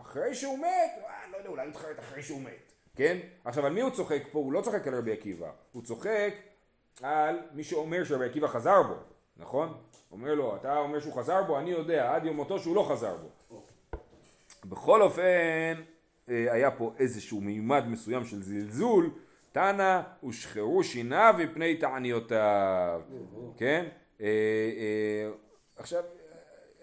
אחרי 0.00 0.34
שהוא 0.34 0.58
מת, 0.58 1.04
אה, 1.04 1.30
לא 1.32 1.36
יודע, 1.36 1.48
אולי 1.48 1.62
הוא 1.62 1.70
יתחרט 1.70 1.98
אחרי 1.98 2.22
שהוא 2.22 2.40
מת. 2.40 2.72
כן? 2.96 3.18
עכשיו, 3.44 3.66
על 3.66 3.72
מי 3.72 3.80
הוא 3.80 3.90
צוחק 3.90 4.22
פה? 4.32 4.38
הוא 4.38 4.52
לא 4.52 4.60
צוחק 4.60 4.86
על 4.86 4.94
רבי 4.94 5.12
עקיבא. 5.12 5.50
הוא 5.72 5.82
צוחק 5.82 6.34
על 7.02 7.38
מי 7.52 7.64
שאומר 7.64 8.04
שרבי 8.04 8.26
עקיבא 8.26 8.46
חזר 8.46 8.82
בו. 8.82 8.94
נכון? 9.36 9.74
אומר 10.12 10.34
לו, 10.34 10.56
אתה 10.56 10.78
אומר 10.78 11.00
שהוא 11.00 11.14
חזר 11.14 11.42
בו, 11.42 11.58
אני 11.58 11.70
יודע 11.70 12.14
עד 12.14 12.24
יום 12.24 12.36
מותו 12.36 12.58
שהוא 12.58 12.76
לא 12.76 12.86
חזר 12.90 13.16
בו. 13.16 13.62
בכל 14.64 15.02
אופן, 15.02 15.82
היה 16.26 16.70
פה 16.70 16.92
איזשהו 16.98 17.40
מימד 17.40 17.84
מסוים 17.88 18.24
של 18.24 18.42
זלזול, 18.42 19.10
תנא 19.56 20.00
ושחרו 20.28 20.84
שיניו 20.84 21.34
מפני 21.38 21.76
תעניותיו, 21.76 23.00
כן? 23.56 23.86
עכשיו, 25.76 26.02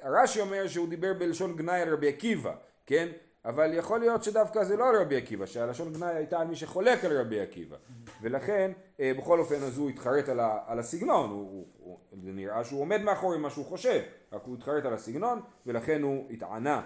הרש"י 0.01 0.41
אומר 0.41 0.67
שהוא 0.67 0.89
דיבר 0.89 1.13
בלשון 1.13 1.55
גנאי 1.55 1.81
על 1.81 1.93
רבי 1.93 2.07
עקיבא, 2.09 2.53
כן? 2.85 3.07
אבל 3.45 3.73
יכול 3.73 3.99
להיות 3.99 4.23
שדווקא 4.23 4.63
זה 4.63 4.77
לא 4.77 4.85
רבי 5.01 5.17
עקיבא, 5.17 5.45
שהלשון 5.45 5.93
גנאי 5.93 6.15
הייתה 6.15 6.39
על 6.39 6.47
מי 6.47 6.55
שחולק 6.55 7.05
על 7.05 7.19
רבי 7.19 7.41
עקיבא 7.41 7.77
ולכן 8.21 8.71
בכל 8.99 9.39
אופן 9.39 9.55
אז 9.55 9.77
הוא 9.77 9.89
התחרט 9.89 10.29
על, 10.29 10.39
ה, 10.39 10.57
על 10.67 10.79
הסגנון, 10.79 11.29
הוא, 11.29 11.67
הוא, 11.77 11.97
זה 12.23 12.31
נראה 12.31 12.63
שהוא 12.63 12.81
עומד 12.81 13.01
מאחורי 13.01 13.37
מה 13.37 13.49
שהוא 13.49 13.65
חושב, 13.65 14.01
רק 14.31 14.41
הוא 14.45 14.55
התחרט 14.55 14.85
על 14.85 14.93
הסגנון 14.93 15.41
ולכן 15.65 16.01
הוא 16.01 16.31
התענה. 16.31 16.81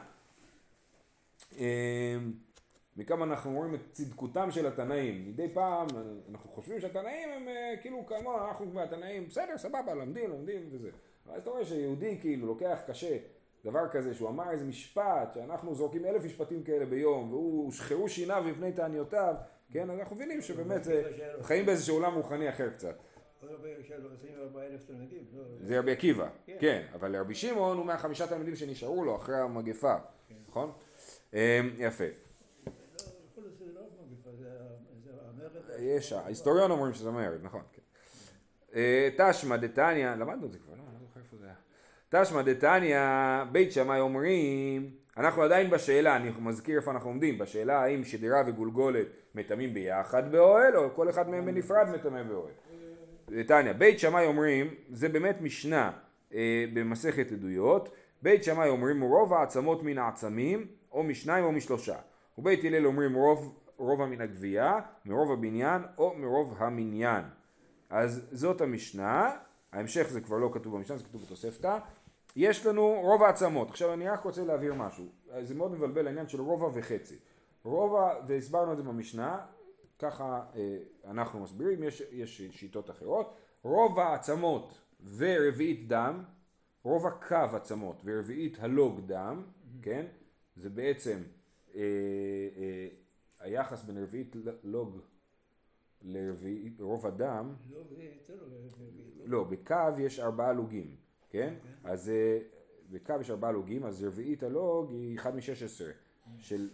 מכמה 2.98 3.26
אנחנו 3.26 3.52
רואים 3.52 3.76
את 3.76 3.80
צדקותם 3.92 4.52
של 4.52 4.68
התנאים, 4.68 5.28
מדי 5.28 5.50
פעם 5.54 5.88
אנחנו 6.32 6.52
חושבים 6.52 6.80
שהתנאים 6.80 7.30
הם 7.30 7.48
כאילו 7.82 8.06
כמו 8.06 8.48
אנחנו 8.48 8.74
והתנאים 8.74 9.28
בסדר 9.28 9.58
סבבה 9.58 9.94
לומדים 9.94 10.30
לומדים 10.30 10.70
וזה, 10.72 10.90
ואז 11.26 11.42
אתה 11.42 11.50
רואה 11.50 11.66
שיהודי 11.66 12.18
כאילו 12.22 12.48
לוקח 12.48 12.80
קשה 12.88 13.18
דבר 13.66 13.88
כזה 13.92 14.14
שהוא 14.14 14.30
אמר 14.30 14.52
איזה 14.52 14.66
משפט 14.66 15.34
שאנחנו 15.34 15.76
זורקים 15.76 16.06
אלף 16.06 16.26
משפטים 16.26 16.64
כאלה 16.64 16.86
ביום 16.86 17.34
והוא 17.34 17.72
שחרו 17.72 18.10
שיניו 18.10 18.44
מפני 18.48 18.72
תעניותיו 18.72 19.36
כן 19.72 19.90
אז 19.90 20.00
אנחנו 20.00 20.16
מבינים 20.16 20.42
שבאמת 20.42 20.84
זה 20.84 21.04
חיים 21.42 21.66
באיזשהו 21.66 21.96
עולם 21.96 22.16
רוחני 22.16 22.50
אחר 22.50 22.70
קצת. 22.70 22.96
זה 25.58 25.80
רבי 25.80 25.92
עקיבא, 25.92 26.30
כן, 26.60 26.86
אבל 26.94 27.12
לרבי 27.12 27.36
שמעון 27.36 27.78
הוא 27.78 27.86
מהחמישה 27.86 28.28
תלמידים 28.28 28.56
שנשארו 28.56 29.06
לו 29.06 29.16
אחרי 29.16 29.36
המגפה, 29.36 29.96
נכון? 30.48 30.72
יפה. 31.78 32.27
יש, 35.80 36.14
ההיסטוריון 36.14 36.72
אומרים 36.72 36.94
שזה 36.94 37.12
מרד, 37.12 37.44
נכון. 37.44 37.62
אה, 38.76 39.10
תשמע 39.18 39.58
דתניא, 39.58 40.10
למדנו 40.10 40.46
את 40.46 40.52
זה 40.52 40.60
כבר, 40.60 40.74
לא, 40.74 40.82
אני 40.90 40.94
לא 40.94 41.08
זוכר 41.08 41.20
איפה 41.20 41.38
זה 41.38 41.46
היה. 41.46 42.24
תשמע 42.24 42.42
דתניא, 42.42 43.00
בית 43.52 43.72
שמאי 43.72 44.00
אומרים, 44.00 44.90
אנחנו 45.18 45.42
עדיין 45.42 45.70
בשאלה, 45.70 46.16
אני 46.16 46.32
מזכיר 46.40 46.78
איפה 46.78 46.92
אנחנו 46.92 47.10
עומדים, 47.10 47.38
בשאלה 47.38 47.80
האם 47.80 48.04
שדרה 48.04 48.42
וגולגולת 48.48 49.08
מטמאים 49.36 49.74
ביחד 49.74 50.32
באוהל, 50.32 50.78
או 50.78 50.96
כל 50.96 51.10
אחד 51.10 51.30
מהם 51.30 51.46
בנפרד 51.46 51.88
מטמא 51.94 52.24
באוהל. 52.24 52.54
דתניא, 53.30 53.74
בית 53.74 54.00
שמאי 54.00 54.26
אומרים, 54.26 54.68
זה 54.90 55.10
באמת 55.10 55.42
משנה 55.42 55.92
אה, 56.34 56.66
במסכת 56.74 57.32
עדויות, 57.32 57.90
בית 58.22 58.44
שמאי 58.44 58.70
אומרים 58.70 59.02
רוב 59.02 59.34
העצמות 59.34 59.84
מן 59.84 59.98
העצמים, 59.98 60.68
או 60.92 61.04
משניים 61.04 61.46
או 61.46 61.52
משלושה. 61.52 61.96
ובית 62.38 62.64
הלל 62.64 62.86
אומרים 62.86 63.16
רוב, 63.16 63.60
רובע 63.78 64.06
מן 64.06 64.22
הגבייה, 64.22 64.80
מרוב 65.06 65.32
הבניין 65.32 65.82
או 65.98 66.14
מרוב 66.18 66.56
המניין. 66.58 67.24
אז 67.90 68.28
זאת 68.32 68.62
המשנה, 68.62 69.32
ההמשך 69.72 70.08
זה 70.10 70.22
כבר 70.22 70.38
לא 70.38 70.50
כתוב 70.54 70.76
במשנה, 70.78 70.98
זה 70.98 71.04
כתוב 71.04 71.22
בתוספתא. 71.22 71.78
יש 72.36 72.66
לנו 72.66 73.00
רוב 73.02 73.24
העצמות. 73.24 73.70
עכשיו 73.70 73.94
אני 73.94 74.10
רק 74.10 74.24
רוצה 74.24 74.44
להבהיר 74.44 74.74
משהו, 74.74 75.06
זה 75.42 75.56
מאוד 75.56 75.72
מבלבל 75.72 76.08
העניין 76.08 76.28
של 76.28 76.42
רובע 76.42 76.70
וחצי. 76.74 77.16
רובע, 77.64 78.14
והסברנו 78.28 78.72
את 78.72 78.78
זה 78.78 78.84
במשנה, 78.84 79.40
ככה 80.00 80.42
אה, 80.56 80.78
אנחנו 81.06 81.40
מסבירים, 81.40 81.84
יש, 81.84 82.04
יש 82.12 82.42
שיטות 82.42 82.90
אחרות. 82.90 83.36
רוב 83.64 84.00
העצמות 84.00 84.82
ורביעית 85.18 85.88
דם, 85.88 86.24
רוב 86.84 87.08
הקו 87.08 87.56
עצמות 87.56 88.02
ורביעית 88.06 88.58
הלוג 88.60 89.00
דם, 89.06 89.44
כן? 89.82 90.06
זה 90.56 90.70
בעצם 90.70 91.18
אה, 91.76 91.82
אה, 92.58 92.88
היחס 93.40 93.84
בין 93.84 94.04
רביעית 94.04 94.36
לוג 94.64 95.00
לרביעית, 96.02 96.82
רוב 96.82 97.08
הדם, 97.08 97.56
לא, 97.72 97.84
זה 97.84 98.04
יותר 98.04 98.44
לא. 99.26 99.44
בקו 99.44 100.00
יש 100.00 100.20
ארבעה 100.20 100.54
לוגים, 100.54 100.96
כן? 101.30 101.54
אז 101.84 102.10
אה, 102.10 102.40
בקו 102.92 103.14
יש 103.22 103.30
ארבעה 103.30 103.52
לוגים, 103.52 103.86
אז 103.86 104.04
רביעית 104.04 104.44
הלוג 104.44 104.92
היא 104.92 105.16
אחד 105.16 105.36
משש 105.36 105.64
עשרה. 105.64 105.92
של, 106.40 106.70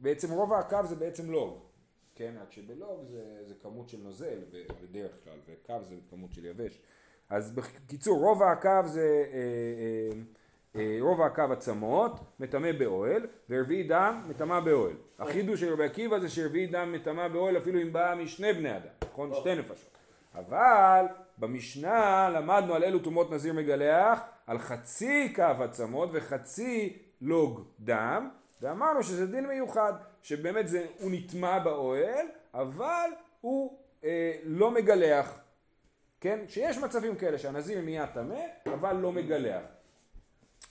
בעצם 0.00 0.32
רוב 0.32 0.52
הקו 0.52 0.78
זה 0.84 0.96
בעצם 0.96 1.30
לוג, 1.30 1.58
כן? 2.14 2.34
רק 2.42 2.52
שבלוג 2.52 3.04
זה, 3.04 3.44
זה 3.44 3.54
כמות 3.54 3.88
של 3.88 3.98
נוזל 4.02 4.38
בדרך 4.82 5.24
כלל, 5.24 5.38
וקו 5.46 5.82
זה 5.82 5.96
כמות 6.10 6.32
של 6.32 6.44
יבש. 6.44 6.80
אז 7.28 7.54
בקיצור, 7.54 8.18
רוב 8.20 8.42
הקו 8.42 8.88
זה, 8.88 9.24
אה, 9.32 9.38
אה, 9.38 10.20
אה, 10.76 10.96
רוב 11.00 11.22
הקו 11.22 11.42
עצמות, 11.52 12.20
מטמא 12.40 12.72
באוהל, 12.72 13.26
ורביעי 13.50 13.82
דם, 13.82 14.22
מטמא 14.28 14.60
באוהל. 14.60 14.96
החידוש 15.18 15.60
של 15.60 15.72
רבי 15.72 15.84
עקיבא 15.84 16.18
זה 16.18 16.28
שרביעי 16.28 16.66
דם 16.66 16.92
מטמא 16.92 17.28
באוהל 17.28 17.56
אפילו 17.56 17.82
אם 17.82 17.92
באה 17.92 18.14
משני 18.14 18.52
בני 18.52 18.76
אדם, 18.76 18.88
נכון? 19.12 19.34
שתי 19.34 19.54
נפשות. 19.54 19.90
אבל 20.34 21.04
במשנה 21.38 22.30
למדנו 22.32 22.74
על 22.74 22.84
אילו 22.84 22.98
טומאות 22.98 23.30
נזיר 23.32 23.52
מגלח, 23.52 24.20
על 24.46 24.58
חצי 24.58 25.32
קו 25.34 25.42
עצמות 25.42 26.08
וחצי 26.12 26.98
לוג 27.20 27.64
דם, 27.80 28.30
ואמרנו 28.62 29.02
שזה 29.02 29.26
דין 29.26 29.46
מיוחד, 29.46 29.92
שבאמת 30.22 30.68
זה, 30.68 30.86
הוא 30.98 31.10
נטמע 31.10 31.58
באוהל, 31.58 32.26
אבל 32.54 33.10
הוא 33.40 33.78
אה, 34.04 34.32
לא 34.44 34.70
מגלח, 34.70 35.40
כן? 36.20 36.38
שיש 36.48 36.78
מצבים 36.78 37.16
כאלה 37.16 37.38
שהנזיר 37.38 37.80
נהיה 37.80 38.06
טמא, 38.06 38.40
אבל 38.66 38.96
לא 38.96 39.12
מגלח. 39.12 39.62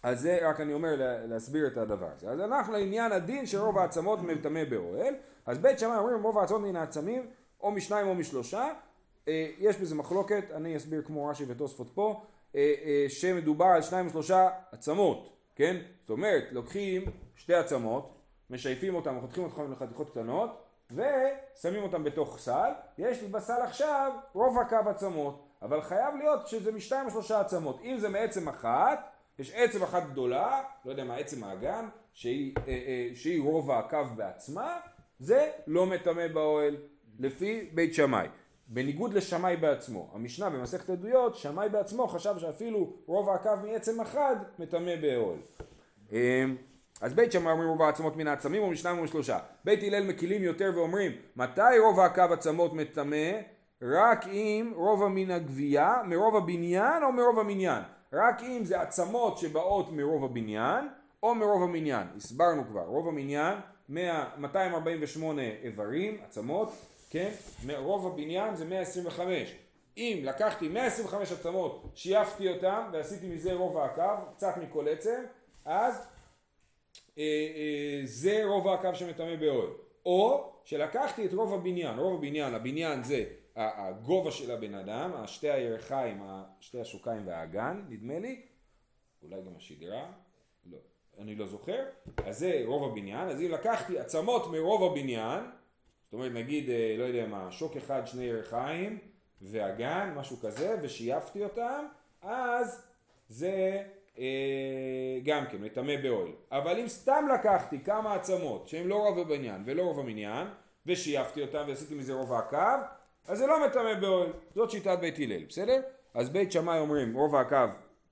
אז 0.04 0.20
זה 0.22 0.40
רק 0.50 0.62
אני 0.62 0.74
אומר 0.74 0.96
לה- 0.96 1.26
להסביר 1.26 1.68
את 1.68 1.78
הדבר 1.78 2.08
הזה. 2.16 2.30
אז 2.30 2.40
אנחנו 2.40 2.74
לעניין 2.74 3.12
הדין 3.12 3.46
שרוב 3.46 3.78
העצמות 3.78 4.20
מטמא 4.22 4.64
באוהל, 4.64 5.14
אז 5.46 5.60
בית 5.60 5.80
שמאי 5.80 5.98
אומרים 5.98 6.24
רוב 6.24 6.38
העצמות 6.40 6.62
מן 6.62 6.76
העצמים, 6.76 7.28
או 7.62 7.72
משניים 7.72 8.08
או 8.08 8.16
משלושה, 8.16 8.68
אה, 9.28 9.50
יש 9.60 9.78
בזה 9.78 9.96
מחלוקת, 9.96 10.44
אני 10.56 10.78
אסביר 10.78 11.02
כמו 11.02 11.26
רש"י 11.28 11.44
ותוספות 11.48 11.88
פה, 11.94 12.22
אה, 12.56 12.74
אה, 12.86 13.06
שמדובר 13.10 13.66
על 13.66 13.82
שניים 13.82 14.06
או 14.06 14.12
שלושה 14.12 14.50
עצמות, 14.72 15.30
כן? 15.56 15.78
זאת 16.02 16.10
אומרת, 16.10 16.44
לוקחים 16.52 17.02
שתי 17.36 17.54
עצמות, 17.54 18.14
משייפים 18.50 18.96
אותם, 18.96 19.22
חותכים 19.22 19.44
אותם 19.44 19.72
לחתיכות 19.72 20.10
קטנות, 20.10 20.64
ושמים 20.92 21.84
אותם 21.84 22.04
בתוך 22.04 22.40
סל, 22.40 22.72
יש 22.98 23.22
לי 23.22 23.28
בסל 23.28 23.62
עכשיו 23.64 24.12
רוב 24.34 24.60
הקו 24.60 24.90
עצמות, 24.90 25.46
אבל 25.62 25.82
חייב 25.82 26.16
להיות 26.16 26.48
שזה 26.48 26.72
משתיים 26.72 27.06
או 27.06 27.12
שלושה 27.12 27.40
עצמות. 27.40 27.80
אם 27.84 27.98
זה 27.98 28.10
מעצם 28.10 28.50
אחת, 28.50 29.13
יש 29.40 29.52
עצם 29.56 29.84
אחת 29.84 30.04
גדולה, 30.12 30.64
לא 30.86 30.92
יודע 30.92 31.04
מה, 31.04 31.16
עצם 31.16 31.44
האגן, 31.44 31.86
שהיא, 32.14 32.54
אה, 32.58 32.74
אה, 32.74 33.10
שהיא 33.16 33.42
רוב 33.42 33.72
הקו 33.72 33.98
בעצמה, 34.16 34.78
זה 35.20 35.50
לא 35.68 35.86
מטמא 35.86 36.28
באוהל, 36.28 36.78
לפי 37.20 37.70
בית 37.74 37.94
שמאי. 37.94 38.28
בניגוד 38.68 39.14
לשמאי 39.14 39.58
בעצמו, 39.58 40.12
המשנה 40.14 40.50
במסכת 40.50 40.90
עדויות, 40.90 41.36
שמאי 41.36 41.70
בעצמו 41.70 42.08
חשב 42.08 42.36
שאפילו 42.38 42.94
רוב 43.06 43.30
הקו 43.30 43.50
מעצם 43.64 44.02
אחד 44.02 44.36
מטמא 44.60 44.96
באוהל. 45.02 45.40
אמ, 46.12 46.56
אז 47.02 47.14
בית 47.14 47.32
שמאי 47.32 47.52
אומרים 47.52 47.70
רוב 47.70 47.82
העצמות 47.82 48.16
מן 48.16 48.28
העצמים 48.28 48.64
ומשניים 48.64 49.00
ומשלושה. 49.00 49.40
בית 49.66 49.84
הלל 49.84 50.04
מקילים 50.08 50.44
יותר 50.44 50.72
ואומרים 50.76 51.12
מתי 51.36 51.80
רוב 51.80 52.00
הקו 52.00 52.22
עצמות 52.22 52.74
מטמא? 52.74 53.32
רק 53.82 54.28
אם 54.28 54.74
רובע 54.76 55.08
מן 55.08 55.32
הגבייה 55.32 55.96
מרוב 56.06 56.36
הבניין 56.36 57.04
או 57.04 57.12
מרוב 57.12 57.40
המניין. 57.40 57.84
רק 58.14 58.44
אם 58.44 58.64
זה 58.64 58.82
עצמות 58.82 59.38
שבאות 59.38 59.92
מרוב 59.92 60.24
הבניין 60.24 60.88
או 61.24 61.36
מרוב 61.36 61.64
המניין. 61.64 62.08
הסברנו 62.16 62.68
כבר, 62.68 62.82
רוב 62.82 63.08
המניין 63.08 63.58
100, 63.90 64.30
248 64.38 65.42
איברים, 65.42 66.18
עצמות, 66.26 66.72
כן? 67.10 67.32
רוב 67.78 68.08
הבניין 68.08 68.56
זה 68.56 68.66
125. 68.66 69.56
אם 69.98 70.20
לקחתי 70.24 70.68
125 70.68 71.32
עצמות, 71.32 71.92
שייפתי 71.96 72.50
אותם 72.50 72.84
ועשיתי 72.94 73.28
מזה 73.28 73.54
רובע 73.54 73.86
הקו, 73.86 74.32
קצת 74.36 74.54
מכל 74.58 74.88
עצם, 74.88 75.24
אז 75.66 76.08
אה, 77.18 77.24
אה, 77.24 78.02
זה 78.04 78.42
רובע 78.46 78.74
הקו 78.74 78.90
שמטמא 78.94 79.36
באוהל. 79.36 79.70
או 80.06 80.52
שלקחתי 80.64 81.26
את 81.26 81.34
רוב 81.34 81.54
הבניין, 81.54 82.00
רוב 82.00 82.18
הבניין, 82.18 82.54
הבניין 82.54 83.04
זה 83.04 83.24
הגובה 83.56 84.32
של 84.32 84.52
הבן 84.52 84.74
אדם, 84.74 85.12
שתי 85.26 85.50
הירכיים, 85.50 86.24
שתי 86.60 86.82
השוקיים 86.82 87.28
והאגן, 87.28 87.86
נדמה 87.90 88.20
לי, 88.20 88.42
אולי 89.24 89.42
גם 89.42 89.56
השדרה, 89.58 90.12
לא, 90.66 90.78
אני 91.20 91.36
לא 91.36 91.48
זוכר, 91.48 91.84
אז 92.26 92.40
זה 92.40 92.62
רוב 92.66 92.92
הבניין, 92.92 93.30
אז 93.30 93.42
אם 93.42 93.52
לקחתי 93.52 94.00
עצמות 94.00 94.52
מרוב 94.52 94.92
הבניין, 94.92 95.44
זאת 96.04 96.14
אומרת 96.14 96.32
נגיד, 96.32 96.70
אה, 96.70 96.96
לא 96.98 97.04
יודע 97.04 97.28
מה, 97.28 97.52
שוק 97.52 97.78
אחד, 97.78 98.02
שני 98.06 98.24
ירכיים 98.24 98.98
ואגן, 99.42 100.14
משהו 100.16 100.38
כזה, 100.38 100.76
ושייפתי 100.82 101.44
אותם, 101.44 101.86
אז 102.22 102.88
זה 103.30 103.84
אה, 104.18 105.20
גם 105.24 105.46
כן, 105.52 105.58
מטמא 105.58 106.02
באוהל. 106.04 106.32
אבל 106.52 106.80
אם 106.80 106.88
סתם 106.88 107.26
לקחתי 107.34 107.80
כמה 107.84 108.14
עצמות 108.14 108.68
שהם 108.68 108.88
לא 108.88 108.96
רוב 108.96 109.20
הבניין 109.20 109.64
ולא 109.66 109.82
רוב 109.82 110.00
המניין, 110.00 110.48
ושייפתי 110.86 111.42
אותם 111.42 111.64
ועשיתי 111.68 111.96
מזה 111.96 112.14
רוב 112.14 112.34
הקו, 112.34 112.58
אז 113.28 113.38
זה 113.38 113.48
לא 113.48 113.66
מטמא 113.68 113.94
באוהל. 114.00 114.32
זאת 114.56 114.72
שיטת 114.72 114.98
בית 115.02 115.16
הלל, 115.18 115.46
בסדר? 115.46 115.82
אז 116.14 116.30
בית 116.30 116.52
שמאי 116.52 116.80
אומרים 116.80 117.14
רוב 117.14 117.36
הקו 117.36 117.58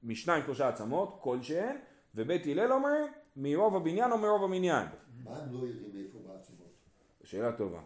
משניים 0.03 0.43
שלושה 0.43 0.67
עצמות, 0.67 1.17
כלשהן, 1.21 1.75
ובית 2.15 2.47
הלל 2.47 2.71
אומרים 2.71 3.05
מרוב 3.35 3.75
הבניין 3.75 4.11
או 4.11 4.17
מרוב 4.17 4.43
המניין. 4.43 4.87
מה 5.23 5.37
הם 5.37 5.53
לא 5.53 5.59
יודעים 5.59 6.05
איפה 6.05 6.17
בעצמות? 6.19 6.71
שאלה 7.23 7.51
טובה. 7.51 7.79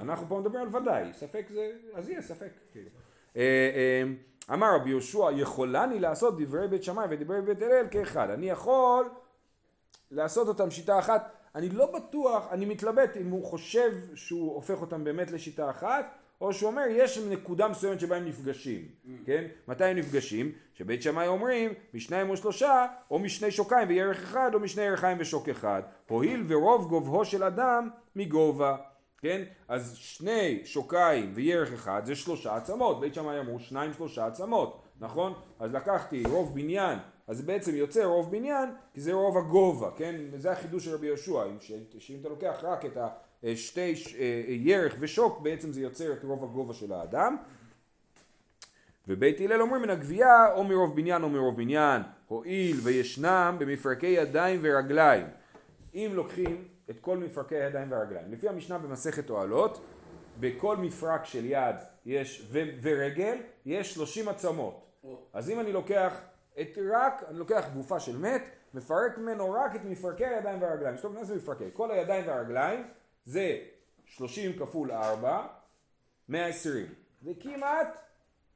אנחנו 0.00 0.26
פה 0.28 0.40
מדברים 0.40 0.62
על 0.62 0.82
ודאי, 0.82 1.12
ספק 1.12 1.46
זה, 1.48 1.72
אז 1.94 2.08
יהיה 2.08 2.22
ספק. 2.22 2.50
כאילו. 2.72 2.90
אה, 3.36 3.42
אה, 3.42 4.54
אמר 4.54 4.74
רבי 4.74 4.90
יהושע, 4.90 5.30
יכולני 5.32 5.98
לעשות 5.98 6.40
דברי 6.40 6.68
בית 6.68 6.82
שמאי 6.82 7.06
ודברי 7.10 7.42
בית 7.42 7.62
הלל 7.62 7.88
כאחד. 7.90 8.30
אני 8.30 8.50
יכול 8.50 9.08
לעשות 10.10 10.48
אותם 10.48 10.70
שיטה 10.70 10.98
אחת. 10.98 11.32
אני 11.54 11.68
לא 11.68 11.92
בטוח, 11.92 12.48
אני 12.50 12.64
מתלבט 12.64 13.16
אם 13.16 13.30
הוא 13.30 13.44
חושב 13.44 13.92
שהוא 14.14 14.54
הופך 14.54 14.80
אותם 14.80 15.04
באמת 15.04 15.30
לשיטה 15.30 15.70
אחת, 15.70 16.18
או 16.40 16.52
שהוא 16.52 16.70
אומר 16.70 16.82
יש 16.90 17.18
נקודה 17.18 17.68
מסוימת 17.68 18.00
שבה 18.00 18.16
הם 18.16 18.24
נפגשים, 18.24 18.88
כן? 19.24 19.44
מתי 19.68 19.84
הם 19.84 19.96
נפגשים? 19.96 20.52
שבית 20.74 21.02
שמאי 21.02 21.26
אומרים 21.26 21.72
משניים 21.94 22.30
או 22.30 22.36
שלושה, 22.36 22.86
או 23.10 23.18
משני 23.18 23.50
שוקיים 23.50 23.88
וירך 23.88 24.22
אחד, 24.22 24.50
או 24.54 24.60
משני 24.60 24.82
ירכיים 24.82 25.16
ושוק 25.20 25.48
אחד. 25.48 25.82
הואיל 26.08 26.44
ורוב 26.48 26.88
גובהו 26.88 27.24
של 27.24 27.42
אדם 27.42 27.88
מגובה, 28.16 28.76
כן? 29.18 29.42
אז 29.68 29.96
שני 29.96 30.60
שוקיים 30.64 31.32
וירך 31.34 31.72
אחד 31.72 32.02
זה 32.04 32.14
שלושה 32.14 32.56
עצמות, 32.56 33.00
בית 33.00 33.14
שמאי 33.14 33.40
אמרו 33.40 33.58
שניים 33.58 33.92
שלושה 33.92 34.26
עצמות, 34.26 34.82
נכון? 35.00 35.32
אז 35.58 35.74
לקחתי 35.74 36.22
רוב 36.28 36.54
בניין, 36.54 36.98
אז 37.26 37.42
בעצם 37.42 37.74
יוצא 37.74 38.04
רוב 38.04 38.30
בניין, 38.30 38.68
כי 38.94 39.00
זה 39.00 39.12
רוב 39.12 39.38
הגובה, 39.38 39.90
כן? 39.96 40.14
זה 40.36 40.52
החידוש 40.52 40.84
של 40.84 40.94
רבי 40.94 41.06
יהושע, 41.06 41.44
שאם 41.98 42.16
אתה 42.20 42.28
לוקח 42.28 42.56
רק 42.62 42.84
את 42.84 42.96
השתי 43.52 43.96
ש- 43.96 44.14
אה, 44.14 44.44
ירך 44.48 44.96
ושוק, 45.00 45.40
בעצם 45.40 45.72
זה 45.72 45.80
יוצר 45.80 46.12
את 46.12 46.24
רוב 46.24 46.44
הגובה 46.44 46.74
של 46.74 46.92
האדם. 46.92 47.36
ובית 49.08 49.40
הלל 49.40 49.60
אומרים 49.62 49.82
מן 49.82 49.90
הגבייה 49.90 50.52
או 50.52 50.64
מרוב 50.64 50.96
בניין 50.96 51.22
או 51.22 51.28
מרוב 51.28 51.56
בניין, 51.56 52.02
הואיל 52.28 52.76
וישנם 52.82 53.56
במפרקי 53.58 54.06
ידיים 54.06 54.60
ורגליים. 54.62 55.26
אם 55.94 56.10
לוקחים 56.14 56.64
את 56.90 57.00
כל 57.00 57.18
מפרקי 57.18 57.56
הידיים 57.56 57.92
והרגליים, 57.92 58.32
לפי 58.32 58.48
המשנה 58.48 58.78
במסכת 58.78 59.30
אוהלות, 59.30 59.84
בכל 60.40 60.76
מפרק 60.76 61.24
של 61.24 61.44
יד 61.44 61.76
יש, 62.06 62.48
ו, 62.50 62.58
ורגל, 62.82 63.36
יש 63.66 63.94
30 63.94 64.28
עצמות. 64.28 64.86
אז 65.32 65.50
אם 65.50 65.60
אני 65.60 65.72
לוקח 65.72 66.20
את 66.60 66.78
רק, 66.90 67.22
אני 67.28 67.38
לוקח 67.38 67.64
גופה 67.74 68.00
של 68.00 68.18
מת, 68.18 68.42
מפרק 68.74 69.18
ממנו 69.18 69.52
רק 69.52 69.76
את 69.76 69.80
מפרקי 69.84 70.26
הידיים 70.26 70.62
והרגליים. 70.62 70.96
זאת 70.96 71.04
אומרת, 71.04 71.30
מפרקי? 71.30 71.64
כל 71.72 71.90
הידיים 71.90 72.28
והרגליים 72.28 72.84
זה 73.26 73.58
30 74.06 74.58
כפול 74.58 74.90
4, 74.90 75.46
120. 76.28 76.86
זה 77.22 77.32
כמעט 77.40 77.98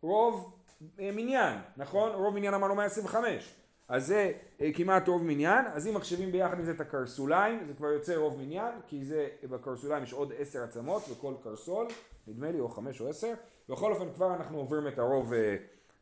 רוב 0.00 0.56
אה, 1.00 1.11
מניין, 1.12 1.59
נכון? 1.76 2.12
רוב 2.12 2.35
מניין 2.35 2.54
אמרנו 2.54 2.74
125. 2.74 3.54
אז 3.88 4.06
זה 4.06 4.33
אה, 4.61 4.70
כמעט 4.74 5.09
רוב 5.09 5.22
מניין, 5.24 5.64
אז 5.66 5.87
אם 5.87 5.94
מחשבים 5.94 6.33
ביחד 6.33 6.59
עם 6.59 6.64
זה 6.64 6.70
את 6.70 6.80
הקרסוליים, 6.80 7.64
זה 7.64 7.74
כבר 7.74 7.87
יוצא 7.87 8.16
רוב 8.16 8.38
מניין, 8.38 8.74
כי 8.87 9.04
זה, 9.04 9.28
בקרסוליים 9.50 10.02
יש 10.02 10.12
עוד 10.12 10.33
עשר 10.38 10.62
עצמות 10.62 11.09
בכל 11.09 11.35
קרסול, 11.42 11.87
נדמה 12.26 12.50
לי, 12.50 12.61
או 12.61 12.68
חמש 12.68 13.00
או 13.00 13.09
עשר. 13.09 13.35
בכל 13.68 13.92
אופן 13.92 14.12
כבר 14.14 14.35
אנחנו 14.35 14.59
עוברים 14.59 14.88
את 14.88 14.98
הרוב 14.98 15.33
אה, 15.33 15.56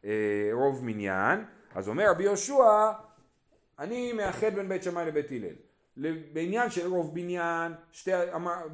אה, 0.05 0.51
רוב 0.53 0.85
מניין. 0.85 1.45
אז 1.75 1.89
אומר 1.89 2.11
רבי 2.11 2.25
יהושע, 2.25 2.93
אני 3.79 4.13
מאחד 4.13 4.55
בין 4.55 4.69
בית 4.69 4.83
שמאי 4.83 5.07
לבית 5.07 5.31
הלל. 5.31 5.55
בעניין 6.33 6.71
של 6.71 6.87
רוב 6.87 7.15
בניין, 7.15 7.73
שתי, 7.93 8.11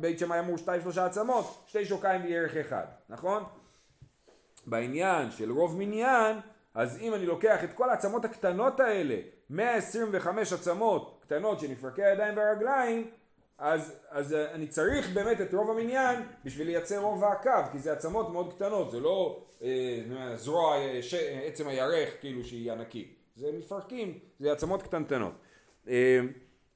בית 0.01 0.19
שמאי 0.19 0.39
אמרו 0.39 0.59
שתיים 0.59 0.83
שלושה 0.83 1.07
עצמות, 1.07 1.65
שתי 1.67 1.85
שוקיים 1.85 2.25
וירך 2.25 2.57
אחד, 2.57 2.85
נכון? 3.09 3.43
בעניין 4.67 5.31
של 5.31 5.53
רוב 5.53 5.79
מניין, 5.79 6.37
אז 6.75 6.99
אם 7.01 7.15
אני 7.15 7.27
לוקח 7.27 7.65
את 7.65 7.73
כל 7.73 7.91
העצמות 7.91 8.25
הקטנות 8.25 8.81
האלה, 8.81 9.17
125 9.51 10.53
עצמות 10.53 11.21
קטנות 11.23 11.61
של 11.61 11.71
מפרקי 11.71 12.05
הידיים 12.05 12.37
והרגליים, 12.37 13.11
אז, 13.59 13.93
אז 14.11 14.33
אני 14.33 14.67
צריך 14.67 15.11
באמת 15.15 15.41
את 15.41 15.55
רוב 15.55 15.71
המניין 15.71 16.23
בשביל 16.45 16.67
לייצר 16.67 16.99
רוב 16.99 17.25
העקב, 17.25 17.73
כי 17.73 17.79
זה 17.79 17.93
עצמות 17.93 18.31
מאוד 18.31 18.53
קטנות, 18.53 18.91
זה 18.91 19.01
לא 19.01 19.45
אה, 19.63 20.37
זרוע, 20.37 20.77
אה, 20.77 21.03
ש, 21.03 21.15
עצם 21.15 21.69
הירך 21.69 22.21
כאילו 22.21 22.45
שהיא 22.45 22.73
ענקית, 22.73 23.15
זה 23.35 23.51
מפרקים, 23.59 24.19
זה 24.39 24.53
עצמות 24.53 24.83
קטנטנות. 24.83 25.33
אה, 25.89 26.21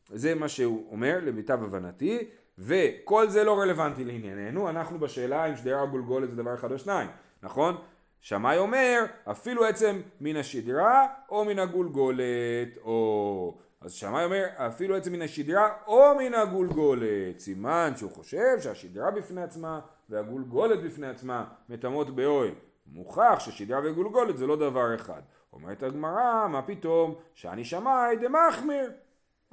זה 0.08 0.34
מה 0.34 0.48
שהוא 0.48 0.86
אומר 0.90 1.18
למיטב 1.22 1.62
הבנתי, 1.62 2.18
וכל 2.58 3.28
זה 3.28 3.44
לא 3.44 3.60
רלוונטי 3.60 4.04
לענייננו, 4.04 4.68
אנחנו 4.68 4.98
בשאלה 4.98 5.46
אם 5.46 5.56
שדרה 5.56 5.86
גולגולת 5.86 6.30
זה 6.30 6.36
דבר 6.36 6.54
אחד 6.54 6.72
או 6.72 6.78
שניים, 6.78 7.08
נכון? 7.42 7.76
שמאי 8.20 8.58
אומר 8.58 9.04
אפילו 9.24 9.64
עצם 9.64 10.00
מן 10.20 10.36
השדרה 10.36 11.06
או 11.28 11.44
מן 11.44 11.58
הגולגולת 11.58 12.76
או 12.84 13.58
אז 13.80 13.92
שמאי 13.92 14.24
אומר 14.24 14.44
אפילו 14.56 14.96
עצם 14.96 15.12
מן 15.12 15.22
השדרה 15.22 15.68
או 15.86 16.14
מן 16.18 16.34
הגולגולת 16.34 17.38
סימן 17.38 17.92
שהוא 17.96 18.10
חושב 18.10 18.60
שהשדרה 18.60 19.10
בפני 19.10 19.42
עצמה 19.42 19.80
והגולגולת 20.08 20.82
בפני 20.82 21.06
עצמה 21.06 21.44
מטמאות 21.68 22.16
באוהל. 22.16 22.54
מוכח 22.86 23.36
ששדרה 23.38 23.80
וגולגולת 23.84 24.38
זה 24.38 24.46
לא 24.46 24.56
דבר 24.56 24.94
אחד. 24.94 25.22
אומרת 25.52 25.82
הגמרא 25.82 26.46
מה 26.48 26.62
פתאום? 26.62 27.14
שאני 27.34 27.64
שמאי 27.64 28.16
דמחמיר 28.16 28.90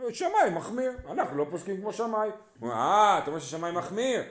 שמאי 0.09 0.49
מחמיר, 0.53 0.91
אנחנו 1.09 1.37
לא 1.37 1.47
פוסקים 1.51 1.81
כמו 1.81 1.93
שמאי. 1.93 2.29
אה, 2.63 3.19
אתה 3.19 3.27
אומר 3.27 3.39
ששמאי 3.39 3.71
מחמיר? 3.71 4.23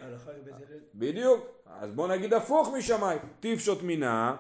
בדיוק. 0.95 1.47
אז 1.67 1.93
בוא 1.93 2.09
נגיד 2.09 2.35
הפוך 2.35 2.69
משמאי. 2.79 3.17
תפשוט 3.41 3.83
מינה, 3.83 4.37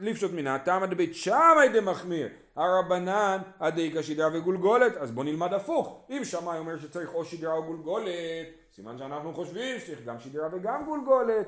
לפשוט 0.00 0.32
מינה, 0.32 0.58
תמא 0.58 0.86
דבית 0.86 1.14
שמאי 1.14 1.68
דמחמיר. 1.74 2.28
הרבנן 2.56 3.38
הדאיכא 3.60 4.02
שדרה 4.02 4.38
וגולגולת, 4.38 4.96
אז 4.96 5.10
בוא 5.10 5.24
נלמד 5.24 5.52
הפוך. 5.52 6.06
אם 6.10 6.24
שמאי 6.24 6.58
אומר 6.58 6.78
שצריך 6.78 7.14
או 7.14 7.24
שדרה 7.24 7.52
או 7.52 7.62
גולגולת, 7.64 8.46
סימן 8.72 8.98
שאנחנו 8.98 9.34
חושבים 9.34 9.80
שצריך 9.80 10.04
גם 10.04 10.18
שדרה 10.18 10.48
וגם 10.52 10.84
גולגולת. 10.84 11.46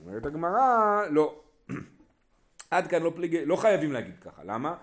אומרת 0.00 0.26
הגמרא, 0.26 1.02
לא. 1.10 1.40
עד 2.70 2.86
כאן 2.86 3.02
לא 3.02 3.12
פליגי, 3.14 3.46
לא 3.46 3.56
חייבים 3.56 3.92
להגיד 3.92 4.18
ככה, 4.18 4.42
למה? 4.44 4.74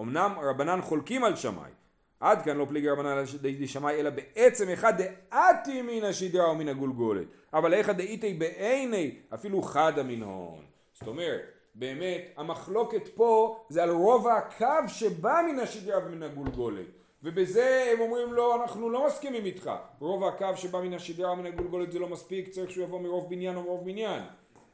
אמנם 0.00 0.32
רבנן 0.42 0.80
חולקים 0.82 1.24
על 1.24 1.36
שמאי, 1.36 1.70
עד 2.24 2.42
כאן 2.42 2.56
לא 2.56 2.66
פליגי 2.68 2.88
רבנן 2.88 3.06
על 3.06 3.24
די 3.40 3.68
שמאי, 3.68 4.00
אלא 4.00 4.10
בעצם 4.10 4.68
אחד 4.68 4.92
דעתי 5.02 5.82
מן 5.82 6.04
השדרה 6.04 6.50
ומן 6.50 6.68
הגולגולת, 6.68 7.26
אבל 7.52 7.74
איכא 7.74 7.92
דאיתי 7.92 8.34
בעיני 8.34 9.18
אפילו 9.34 9.62
חדא 9.62 10.02
מן 10.02 10.22
הון. 10.22 10.64
זאת 10.92 11.08
אומרת, 11.08 11.40
באמת, 11.74 12.22
המחלוקת 12.36 13.08
פה 13.14 13.60
זה 13.68 13.82
על 13.82 13.90
רוב 13.90 14.28
הקו 14.28 14.88
שבא 14.88 15.40
מן 15.48 15.58
השדרה 15.58 16.06
ומן 16.06 16.22
הגולגולת. 16.22 16.86
ובזה 17.22 17.90
הם 17.92 18.00
אומרים 18.00 18.32
לו, 18.32 18.62
אנחנו 18.62 18.90
לא 18.90 19.06
מסכימים 19.06 19.44
איתך. 19.44 19.70
רוב 19.98 20.24
הקו 20.24 20.56
שבא 20.56 20.80
מן 20.80 20.94
השדרה 20.94 21.32
ומן 21.32 21.46
הגולגולת 21.46 21.92
זה 21.92 21.98
לא 21.98 22.08
מספיק, 22.08 22.48
צריך 22.48 22.70
שהוא 22.70 22.84
יבוא 22.84 23.00
מרוב 23.00 23.30
בניין 23.30 23.56
או 23.56 23.62
מרוב 23.62 23.84
בניין. 23.84 24.22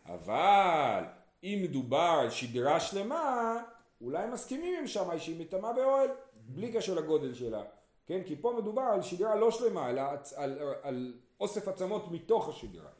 אבל 0.07 1.05
אם 1.45 1.61
מדובר 1.63 2.19
על 2.21 2.31
שדרה 2.31 2.81
שלמה, 2.81 3.57
אולי 4.01 4.27
מסכימים 4.33 4.75
עם 4.79 4.87
שמאי 4.87 5.19
שהיא 5.19 5.41
מטמאה 5.41 5.73
באוהל, 5.73 6.09
בלי 6.49 6.73
קשר 6.73 6.95
לגודל 6.95 7.35
שלה. 7.35 7.63
כן? 8.07 8.23
כי 8.27 8.37
פה 8.37 8.55
מדובר 8.59 8.83
על 8.83 9.03
שדרה 9.03 9.35
לא 9.35 9.51
שלמה, 9.51 9.91
אלא 9.91 10.03
על, 10.03 10.19
על, 10.35 10.75
על 10.83 11.13
אוסף 11.41 11.69
עצמות 11.69 12.11
מתוך 12.11 12.49
השדרה. 12.49 12.91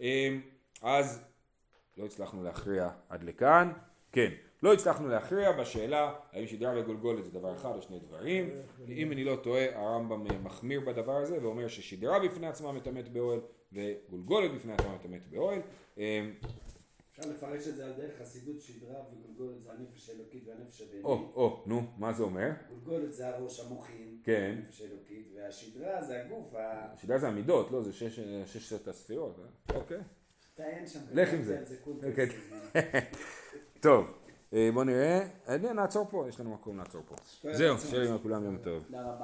אמ, 0.00 0.40
אז 0.82 1.24
לא 1.96 2.04
הצלחנו 2.04 2.42
להכריע 2.42 2.88
עד 3.08 3.24
לכאן. 3.24 3.72
כן, 4.12 4.30
לא 4.62 4.72
הצלחנו 4.72 5.08
להכריע 5.08 5.52
בשאלה 5.52 6.14
האם 6.32 6.46
שדרה 6.46 6.80
וגולגולת 6.80 7.24
זה 7.24 7.30
דבר 7.30 7.54
אחד 7.54 7.72
או 7.76 7.82
שני 7.82 7.98
דברים. 7.98 8.50
אם 8.88 9.12
אני 9.12 9.24
לא 9.24 9.36
טועה, 9.36 9.64
הרמב"ם 9.74 10.44
מחמיר 10.44 10.80
בדבר 10.80 11.16
הזה 11.16 11.38
ואומר 11.42 11.68
ששדרה 11.68 12.18
בפני 12.20 12.46
עצמה 12.46 12.72
מטמאת 12.72 13.08
באוהל 13.08 13.40
וגולגולת 13.72 14.54
בפני 14.54 14.72
עצמה 14.72 14.94
מטמאת 14.94 15.26
באוהל. 15.30 15.60
אפשר 17.18 17.30
לפרש 17.30 17.68
את 17.68 17.76
זה 17.76 17.84
על 17.84 17.92
דרך 17.92 18.12
חסידות 18.20 18.60
שדרה 18.60 19.00
וגולגולת 19.12 19.62
זה 19.62 19.70
הנפש 19.72 20.10
האלוקית 20.10 20.44
והנפש 20.48 20.80
הבהמית. 20.80 21.04
או, 21.04 21.32
או, 21.34 21.62
נו, 21.66 21.82
מה 21.98 22.12
זה 22.12 22.22
אומר? 22.22 22.50
גולגולת 22.68 23.12
זה 23.12 23.28
הראש 23.28 23.60
המוחין, 23.60 24.18
כן. 24.24 24.54
הנפש 24.58 24.80
האלוקית, 24.80 25.32
והשדרה 25.36 26.02
זה 26.02 26.22
הגוף, 26.24 26.54
ה- 26.54 26.92
השדרה 26.94 27.18
זה 27.18 27.28
המידות, 27.28 27.70
לא? 27.70 27.82
זה 27.82 27.92
שש- 27.92 28.20
ששת 28.46 28.88
הספירות, 28.88 29.36
אה? 29.38 29.76
אוקיי. 29.76 29.98
תעיין 30.54 30.86
שם. 30.86 30.98
לך 31.12 31.32
עם 31.32 31.42
זה. 31.42 31.64
כן. 32.16 32.26
טוב, 33.80 34.18
אה, 34.52 34.70
בוא 34.74 34.84
נראה. 34.84 35.26
אה, 35.48 35.56
נעצור 35.56 36.06
פה, 36.10 36.26
יש 36.28 36.40
לנו 36.40 36.50
מקום 36.54 36.78
לעצור 36.78 37.02
פה. 37.08 37.14
זהו, 37.52 37.78
שיהיה 37.78 38.14
לכולם 38.14 38.44
יום 38.44 38.58
טוב. 38.64 38.84
תודה 38.86 39.02
רבה. 39.02 39.12